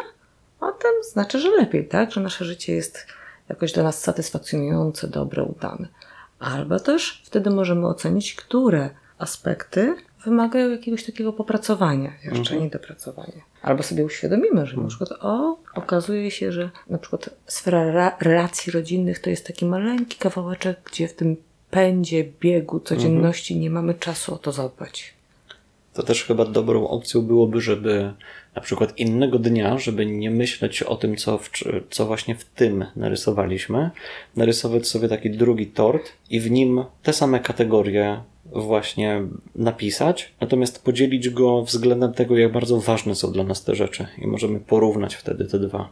[0.73, 2.13] tym znaczy, że lepiej, tak?
[2.13, 3.07] Że nasze życie jest
[3.49, 5.89] jakoś dla nas satysfakcjonujące, dobre, udane.
[6.39, 9.95] Albo też wtedy możemy ocenić, które aspekty
[10.25, 12.63] wymagają jakiegoś takiego popracowania, jeszcze Mhm.
[12.63, 13.43] nie dopracowania.
[13.63, 18.73] Albo sobie uświadomimy, że na przykład o, okazuje się, że na przykład sfera ra- relacji
[18.73, 21.37] rodzinnych to jest taki maleńki kawałeczek, gdzie w tym
[21.71, 25.15] pędzie, biegu, codzienności nie mamy czasu o to zadbać.
[25.95, 28.13] To też chyba dobrą opcją byłoby, żeby
[28.57, 31.51] na przykład innego dnia, żeby nie myśleć o tym, co, w,
[31.91, 33.91] co właśnie w tym narysowaliśmy,
[34.37, 38.21] narysować sobie taki drugi tort i w nim te same kategorie
[38.53, 39.23] właśnie
[39.55, 44.27] napisać, natomiast podzielić go względem tego, jak bardzo ważne są dla nas te rzeczy i
[44.27, 45.89] możemy porównać wtedy te dwa.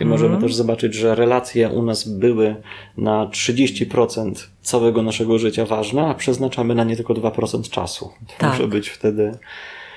[0.00, 2.56] I możemy też zobaczyć, że relacje u nas były
[2.96, 4.32] na 30%
[4.62, 8.10] całego naszego życia ważne, a przeznaczamy na nie tylko 2% czasu.
[8.26, 8.50] To Tak.
[8.50, 9.32] może być wtedy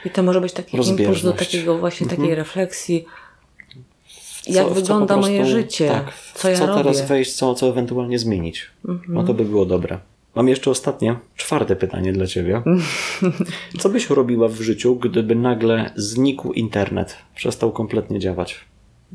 [0.06, 2.22] I to może być taki impuls do takiego właśnie Mhm.
[2.22, 3.06] takiej refleksji,
[4.44, 6.84] co- jak wygląda moje życie, tak, co ja co robię.
[6.84, 8.68] teraz wejść, co, co ewentualnie zmienić.
[9.08, 10.00] No to by było dobre.
[10.36, 12.62] Mam jeszcze ostatnie, czwarte pytanie dla ciebie.
[13.80, 18.56] Co byś robiła w życiu, gdyby nagle znikł internet, przestał kompletnie działać?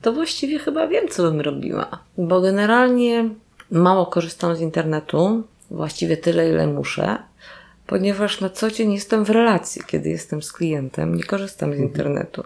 [0.02, 1.98] To właściwie chyba wiem, co bym robiła.
[2.18, 3.28] Bo generalnie
[3.70, 7.18] mało korzystam z internetu, właściwie tyle, ile muszę,
[7.86, 9.82] ponieważ na co dzień jestem w relacji.
[9.86, 12.44] Kiedy jestem z klientem, nie korzystam z internetu.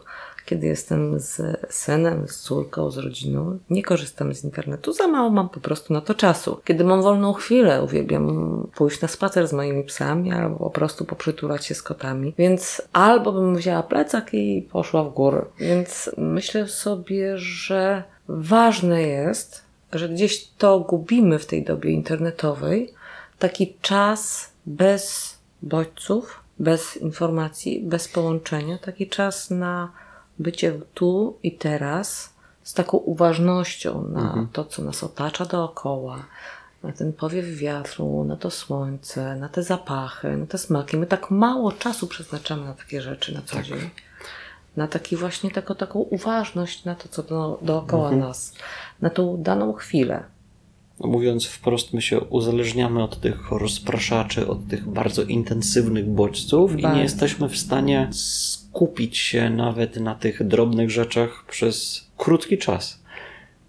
[0.49, 4.93] Kiedy jestem z synem, z córką, z rodziną, nie korzystam z internetu.
[4.93, 6.61] Za mało mam po prostu na to czasu.
[6.64, 11.66] Kiedy mam wolną chwilę, uwielbiam pójść na spacer z moimi psami albo po prostu poprzytulać
[11.66, 12.34] się z kotami.
[12.39, 15.45] Więc albo bym wzięła plecak i poszła w górę.
[15.59, 19.62] Więc myślę sobie, że ważne jest,
[19.93, 22.93] że gdzieś to gubimy w tej dobie internetowej,
[23.39, 29.92] taki czas bez bodźców, bez informacji, bez połączenia, taki czas na
[30.38, 36.24] bycie tu i teraz, z taką uważnością na to, co nas otacza dookoła,
[36.82, 40.96] na ten powiew wiatru, na to słońce, na te zapachy, na te smaki.
[40.96, 43.90] My tak mało czasu przeznaczamy na takie rzeczy na co dzień.
[44.76, 48.54] Na taki właśnie taką, taką uważność na to, co do, dookoła nas,
[49.00, 50.24] na tą daną chwilę.
[51.01, 57.03] Mówiąc wprost, my się uzależniamy od tych rozpraszaczy, od tych bardzo intensywnych bodźców i nie
[57.03, 63.03] jesteśmy w stanie skupić się nawet na tych drobnych rzeczach przez krótki czas.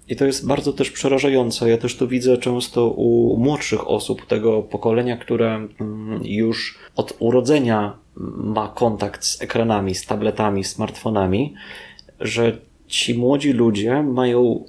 [0.07, 1.69] I to jest bardzo też przerażające.
[1.69, 7.97] Ja też to widzę często u młodszych osób tego pokolenia, które mm, już od urodzenia
[8.35, 11.53] ma kontakt z ekranami, z tabletami, smartfonami,
[12.19, 12.57] że
[12.87, 14.65] ci młodzi ludzie mają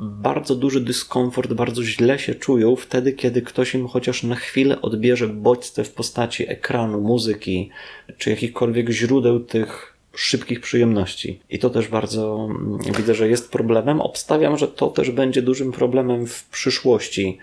[0.00, 5.28] bardzo duży dyskomfort, bardzo źle się czują wtedy, kiedy ktoś im chociaż na chwilę odbierze
[5.28, 7.70] bodźce w postaci ekranu, muzyki,
[8.18, 11.40] czy jakichkolwiek źródeł tych szybkich przyjemności.
[11.50, 14.00] I to też bardzo mm, widzę, że jest problemem.
[14.00, 17.38] Obstawiam, że to też będzie dużym problemem w przyszłości,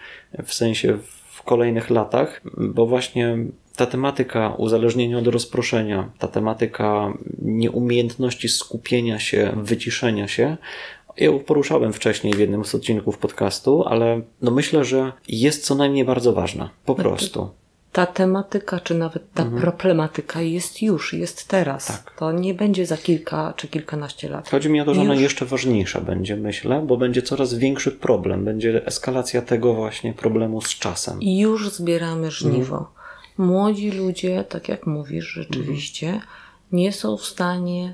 [0.45, 0.97] w sensie
[1.30, 3.38] w kolejnych latach, bo właśnie
[3.76, 10.58] ta tematyka uzależnienia od rozproszenia, ta tematyka nieumiejętności skupienia się, wyciszenia się,
[11.18, 16.05] ją poruszałem wcześniej w jednym z odcinków podcastu, ale no myślę, że jest co najmniej
[16.05, 16.70] bardzo ważna.
[16.86, 17.49] Po prostu.
[17.91, 21.88] Ta tematyka, czy nawet ta problematyka jest już, jest teraz.
[21.88, 22.15] Tak.
[22.18, 24.49] To nie będzie za kilka czy kilkanaście lat.
[24.49, 25.24] Chodzi mi o to, że ona Już.
[25.24, 28.45] jeszcze ważniejsza będzie, myślę, bo będzie coraz większy problem.
[28.45, 31.22] Będzie eskalacja tego właśnie problemu z czasem.
[31.22, 32.78] Już zbieramy żniwo.
[32.78, 32.97] Mhm.
[33.38, 36.22] Młodzi ludzie, tak jak mówisz, rzeczywiście
[36.72, 37.93] nie są w stanie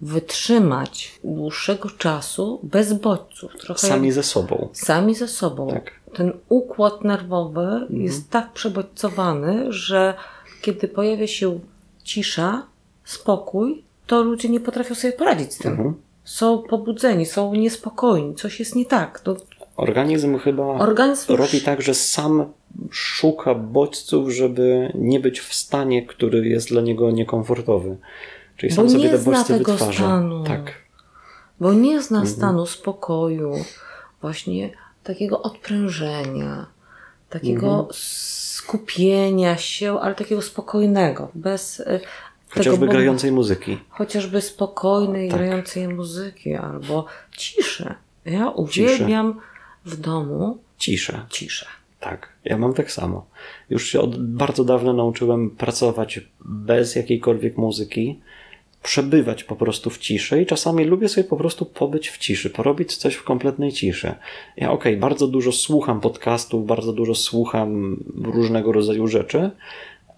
[0.00, 3.52] wytrzymać dłuższego czasu bez bodźców.
[3.60, 4.68] Trochę Sami jak ze sobą.
[4.72, 5.68] sami ze sobą.
[5.68, 5.92] Tak.
[6.14, 10.14] Ten układ nerwowy jest tak przebodźcowany, że
[10.62, 11.60] kiedy pojawia się
[12.04, 12.62] cisza,
[13.04, 15.70] spokój, to ludzie nie potrafią sobie poradzić z tym.
[15.70, 15.94] Mhm.
[16.24, 19.20] Są pobudzeni, są niespokojni, coś jest nie tak.
[19.20, 19.36] To
[19.76, 22.52] Organizm chyba organizm robi tak, że sam
[22.90, 27.96] szuka bodźców, żeby nie być w stanie, który jest dla niego niekomfortowy.
[28.60, 29.92] Czyli sam Bo sobie nie te zna tego wytwarza.
[29.92, 30.44] stanu.
[30.44, 30.72] Tak.
[31.60, 32.36] bo nie zna Mhm.
[32.36, 33.52] stanu spokoju,
[34.20, 34.70] właśnie
[35.04, 36.66] takiego odprężenia,
[37.30, 37.86] takiego Mhm.
[37.92, 42.00] skupienia się, ale takiego spokojnego, bez e,
[42.50, 43.78] Chociażby tego grającej muzyki.
[43.90, 45.38] chociażby spokojnej, Tak.
[45.38, 47.06] grającej muzyki albo
[47.36, 47.94] ciszy.
[48.24, 49.40] Ja uwielbiam
[49.84, 51.26] w domu Ciszę.
[51.30, 51.66] ciszę.
[52.00, 53.26] Tak, ja mam tak samo.
[53.70, 58.20] Już się od bardzo dawna nauczyłem pracować bez jakiejkolwiek muzyki,
[58.82, 62.96] przebywać po prostu w ciszy i czasami lubię sobie po prostu pobyć w ciszy, porobić
[62.96, 64.14] coś w kompletnej ciszy.
[64.56, 69.50] Ja okej, bardzo dużo słucham podcastów, bardzo dużo słucham różnego rodzaju rzeczy,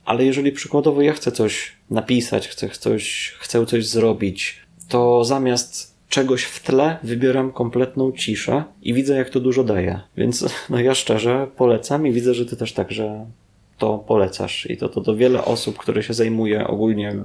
[0.04, 6.44] ale jeżeli przykładowo ja chcę coś napisać, chcę coś, chcę coś zrobić, to zamiast czegoś
[6.44, 10.00] w tle wybieram kompletną ciszę i widzę, jak to dużo daje.
[10.16, 13.26] Więc no ja szczerze polecam i widzę, że ty też także
[13.78, 14.66] to polecasz.
[14.70, 17.16] I to, to, to wiele osób, które się zajmuje ogólnie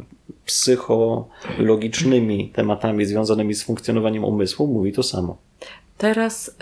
[0.46, 5.38] psychologicznymi tematami związanymi z funkcjonowaniem umysłu, mówi to samo.
[5.98, 6.54] Teraz y,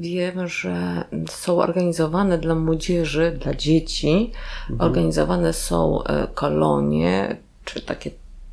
[0.00, 4.32] wiem, że są organizowane dla młodzieży, dla dzieci,
[4.70, 4.90] mhm.
[4.90, 6.04] organizowane są y,
[6.34, 8.10] kolonie, czy takie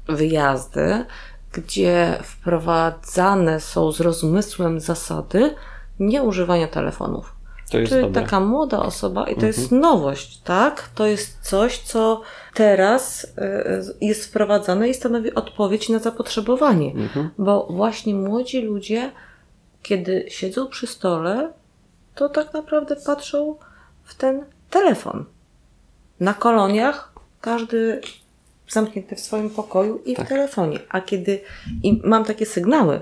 [0.07, 1.05] wyjazdy,
[1.53, 5.55] gdzie wprowadzane są z rozmysłem zasady
[5.99, 7.37] nieużywania telefonów.
[7.72, 8.22] To jest Czyli dobre.
[8.22, 9.47] taka młoda osoba, i to mhm.
[9.47, 10.89] jest nowość, tak?
[10.95, 12.22] To jest coś, co
[12.53, 13.28] teraz y,
[14.01, 16.91] jest wprowadzane i stanowi odpowiedź na zapotrzebowanie.
[16.91, 17.30] Mhm.
[17.38, 19.11] Bo właśnie młodzi ludzie,
[19.84, 21.53] kiedy siedzą przy stole,
[22.15, 23.55] to tak naprawdę patrzą
[24.03, 25.26] w ten telefon.
[26.20, 28.01] Na koloniach każdy
[28.70, 30.26] zamknięty w swoim pokoju i tak.
[30.26, 30.80] w telefonie.
[30.89, 31.41] A kiedy
[31.84, 33.01] i mam takie sygnały e, e,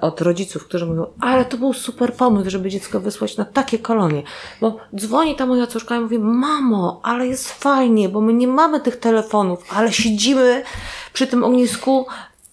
[0.00, 4.22] od rodziców, którzy mówią, ale to był super pomysł, żeby dziecko wysłać na takie kolonie.
[4.60, 8.80] Bo dzwoni ta moja córka i mówi, mamo, ale jest fajnie, bo my nie mamy
[8.80, 10.62] tych telefonów, ale siedzimy
[11.12, 12.06] przy tym ognisku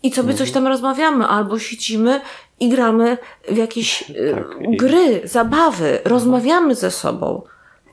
[0.03, 0.37] i sobie mhm.
[0.37, 2.21] coś tam rozmawiamy, albo siedzimy
[2.59, 3.17] i gramy
[3.49, 7.41] w jakieś e, tak, gry, zabawy, rozmawiamy ze sobą.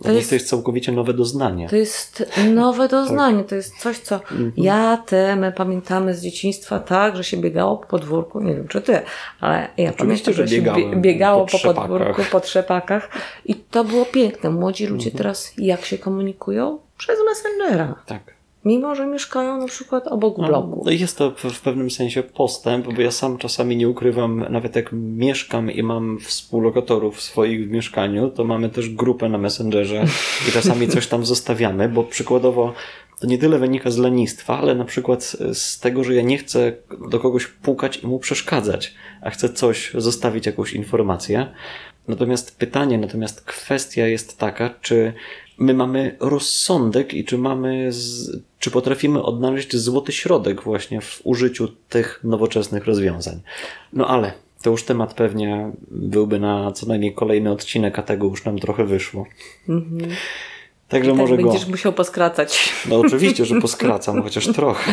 [0.02, 1.68] To jest, jest całkowicie nowe doznanie.
[1.68, 2.24] To jest
[2.54, 3.48] nowe doznanie, tak.
[3.48, 4.52] to jest coś, co mhm.
[4.56, 8.80] ja, ty, my pamiętamy z dzieciństwa tak, że się biegało po podwórku, nie wiem czy
[8.80, 9.00] ty,
[9.40, 13.08] ale ja Oczywiście, pamiętam, że, że się biegało po, po podwórku, po trzepakach
[13.44, 14.50] i to było piękne.
[14.50, 15.18] Młodzi ludzie mhm.
[15.18, 16.78] teraz jak się komunikują?
[16.98, 17.94] Przez Messengera.
[18.06, 20.82] Tak mimo że mieszkają na przykład obok no, bloku.
[20.84, 24.90] No, jest to w pewnym sensie postęp, bo ja sam czasami nie ukrywam, nawet jak
[24.92, 30.04] mieszkam i mam współlokatorów w swoim mieszkaniu, to mamy też grupę na Messengerze
[30.48, 32.74] i czasami coś tam zostawiamy, bo przykładowo
[33.20, 36.72] to nie tyle wynika z lenistwa, ale na przykład z tego, że ja nie chcę
[37.10, 41.46] do kogoś pukać i mu przeszkadzać, a chcę coś zostawić, jakąś informację.
[42.08, 45.12] Natomiast pytanie, natomiast kwestia jest taka, czy
[45.60, 47.90] my mamy rozsądek i czy mamy,
[48.58, 53.40] czy potrafimy odnaleźć złoty środek właśnie w użyciu tych nowoczesnych rozwiązań.
[53.92, 54.32] No ale
[54.62, 58.84] to już temat pewnie byłby na co najmniej kolejny odcinek, a tego już nam trochę
[58.84, 59.26] wyszło.
[59.68, 60.10] Mhm.
[60.88, 61.70] Także tak może będziesz go...
[61.70, 62.72] musiał poskracać.
[62.88, 64.92] No oczywiście, że poskracam, chociaż trochę.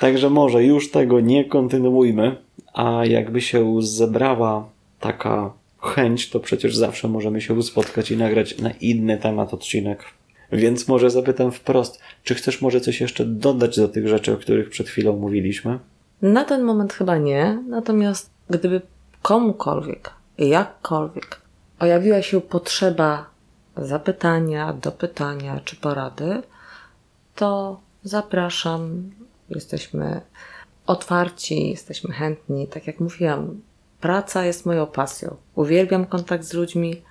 [0.00, 2.36] Także może już tego nie kontynuujmy,
[2.74, 4.68] a jakby się zebrała
[5.00, 5.52] taka
[5.82, 10.04] chęć, to przecież zawsze możemy się spotkać i nagrać na inny temat odcinek.
[10.52, 14.70] Więc może zapytam wprost, czy chcesz może coś jeszcze dodać do tych rzeczy, o których
[14.70, 15.78] przed chwilą mówiliśmy?
[16.22, 18.80] Na ten moment chyba nie, natomiast gdyby
[19.22, 21.40] komukolwiek, jakkolwiek
[21.78, 23.26] pojawiła się potrzeba
[23.76, 26.42] zapytania, dopytania czy porady,
[27.34, 29.10] to zapraszam.
[29.50, 30.20] Jesteśmy
[30.86, 32.66] otwarci, jesteśmy chętni.
[32.66, 33.60] Tak jak mówiłam,
[34.02, 35.36] Praca jest moją pasją.
[35.54, 37.02] Uwielbiam kontakt z ludźmi,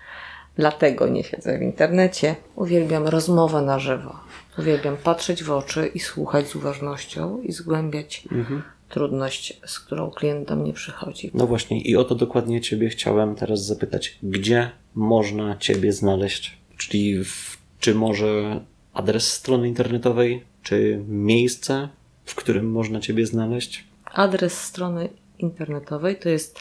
[0.56, 2.36] dlatego nie siedzę w internecie.
[2.56, 4.20] Uwielbiam rozmowę na żywo.
[4.60, 8.64] Uwielbiam patrzeć w oczy i słuchać z uważnością i zgłębiać mhm.
[8.90, 11.32] trudność, z którą klient do mnie przychodzi.
[11.34, 14.18] No właśnie, i o to dokładnie Ciebie chciałem teraz zapytać.
[14.24, 16.58] Gdzie można Ciebie znaleźć?
[16.78, 18.60] Czyli w, czy może
[18.94, 21.90] adres strony internetowej, czy miejsce,
[22.26, 23.84] w którym można Ciebie znaleźć?
[24.06, 25.10] Adres strony
[25.42, 26.60] internetowej to jest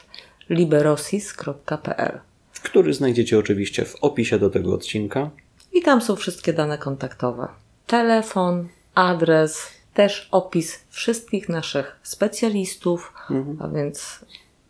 [0.51, 2.21] liberosis.pl,
[2.63, 5.31] który znajdziecie oczywiście w opisie do tego odcinka.
[5.73, 7.49] I tam są wszystkie dane kontaktowe.
[7.87, 13.57] Telefon, adres, też opis wszystkich naszych specjalistów, mhm.
[13.63, 14.25] a więc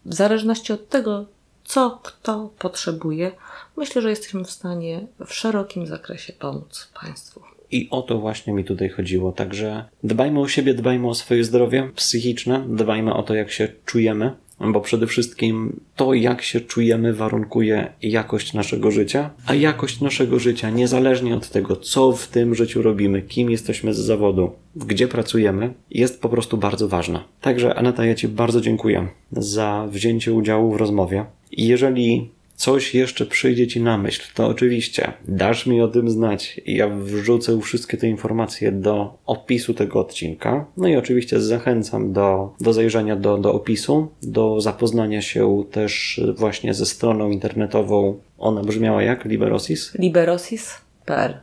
[0.04, 1.26] w zależności od tego,
[1.64, 3.32] co kto potrzebuje,
[3.76, 7.49] myślę, że jesteśmy w stanie w szerokim zakresie pomóc Państwu.
[7.70, 9.32] I o to właśnie mi tutaj chodziło.
[9.32, 14.32] Także dbajmy o siebie, dbajmy o swoje zdrowie psychiczne, dbajmy o to, jak się czujemy,
[14.60, 20.70] bo przede wszystkim to, jak się czujemy, warunkuje jakość naszego życia, a jakość naszego życia,
[20.70, 26.22] niezależnie od tego, co w tym życiu robimy, kim jesteśmy z zawodu, gdzie pracujemy, jest
[26.22, 27.24] po prostu bardzo ważna.
[27.40, 31.24] Także, Aneta, ja Ci bardzo dziękuję za wzięcie udziału w rozmowie.
[31.52, 32.30] Jeżeli
[32.60, 36.60] coś jeszcze przyjdzie ci na myśl, to oczywiście dasz mi o tym znać.
[36.66, 40.66] Ja wrzucę wszystkie te informacje do opisu tego odcinka.
[40.76, 46.74] No i oczywiście zachęcam do, do zajrzenia do, do opisu, do zapoznania się też właśnie
[46.74, 48.20] ze stroną internetową.
[48.38, 49.24] Ona brzmiała jak?
[49.24, 49.94] Liberosis?
[49.98, 51.34] Liberosis.pl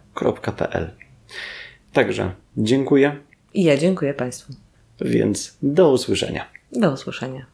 [1.93, 3.15] Także dziękuję.
[3.53, 4.53] I ja dziękuję Państwu.
[5.01, 6.45] Więc do usłyszenia.
[6.71, 7.45] Do usłyszenia.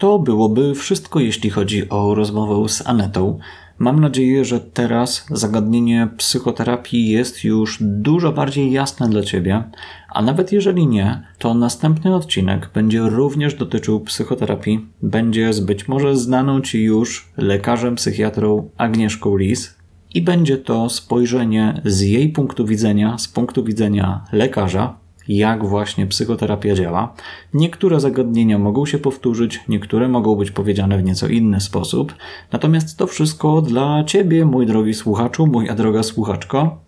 [0.00, 3.38] To byłoby wszystko, jeśli chodzi o rozmowę z Anetą.
[3.78, 9.64] Mam nadzieję, że teraz zagadnienie psychoterapii jest już dużo bardziej jasne dla Ciebie,
[10.10, 14.86] a nawet jeżeli nie, to następny odcinek będzie również dotyczył psychoterapii.
[15.02, 19.74] Będzie z być może znaną Ci już lekarzem psychiatrą Agnieszką Lis
[20.14, 26.74] i będzie to spojrzenie z jej punktu widzenia, z punktu widzenia lekarza, jak właśnie psychoterapia
[26.74, 27.14] działa.
[27.54, 32.14] Niektóre zagadnienia mogą się powtórzyć, niektóre mogą być powiedziane w nieco inny sposób.
[32.52, 36.78] Natomiast to wszystko dla Ciebie, mój drogi słuchaczu, moja droga słuchaczko.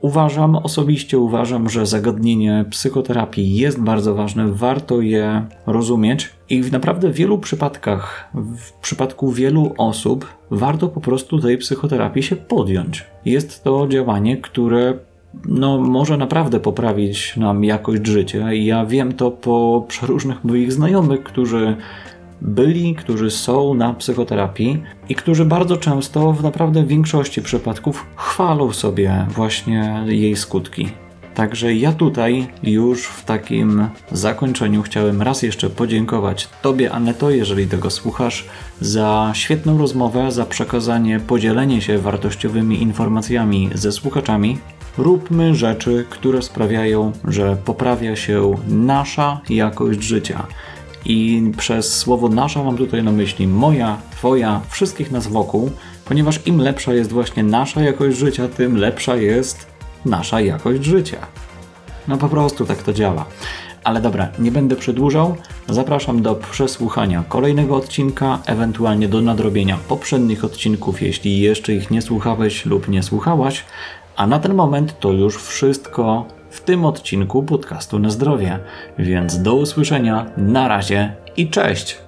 [0.00, 7.10] Uważam, osobiście uważam, że zagadnienie psychoterapii jest bardzo ważne, warto je rozumieć i w naprawdę
[7.10, 13.04] wielu przypadkach, w przypadku wielu osób, warto po prostu tej psychoterapii się podjąć.
[13.24, 14.98] Jest to działanie, które
[15.44, 18.52] no, może naprawdę poprawić nam jakość życia.
[18.52, 21.76] I ja wiem to po przeróżnych moich znajomych, którzy
[22.40, 29.26] byli, którzy są na psychoterapii i którzy bardzo często, w naprawdę większości przypadków, chwalą sobie
[29.28, 30.88] właśnie jej skutki.
[31.38, 37.90] Także ja tutaj już w takim zakończeniu chciałem raz jeszcze podziękować Tobie, Aneto, jeżeli tego
[37.90, 38.46] słuchasz,
[38.80, 44.58] za świetną rozmowę, za przekazanie, podzielenie się wartościowymi informacjami ze słuchaczami.
[44.98, 50.46] Róbmy rzeczy, które sprawiają, że poprawia się nasza jakość życia.
[51.04, 55.70] I przez słowo nasza mam tutaj na myśli moja, twoja, wszystkich nas wokół,
[56.04, 59.66] ponieważ im lepsza jest właśnie nasza jakość życia, tym lepsza jest
[60.04, 61.26] nasza jakość życia.
[62.08, 63.24] No po prostu tak to działa.
[63.84, 65.36] Ale dobra, nie będę przedłużał.
[65.68, 72.66] Zapraszam do przesłuchania kolejnego odcinka, ewentualnie do nadrobienia poprzednich odcinków, jeśli jeszcze ich nie słuchałeś
[72.66, 73.64] lub nie słuchałaś.
[74.18, 78.58] A na ten moment to już wszystko w tym odcinku podcastu na zdrowie.
[78.98, 82.07] Więc do usłyszenia, na razie i cześć!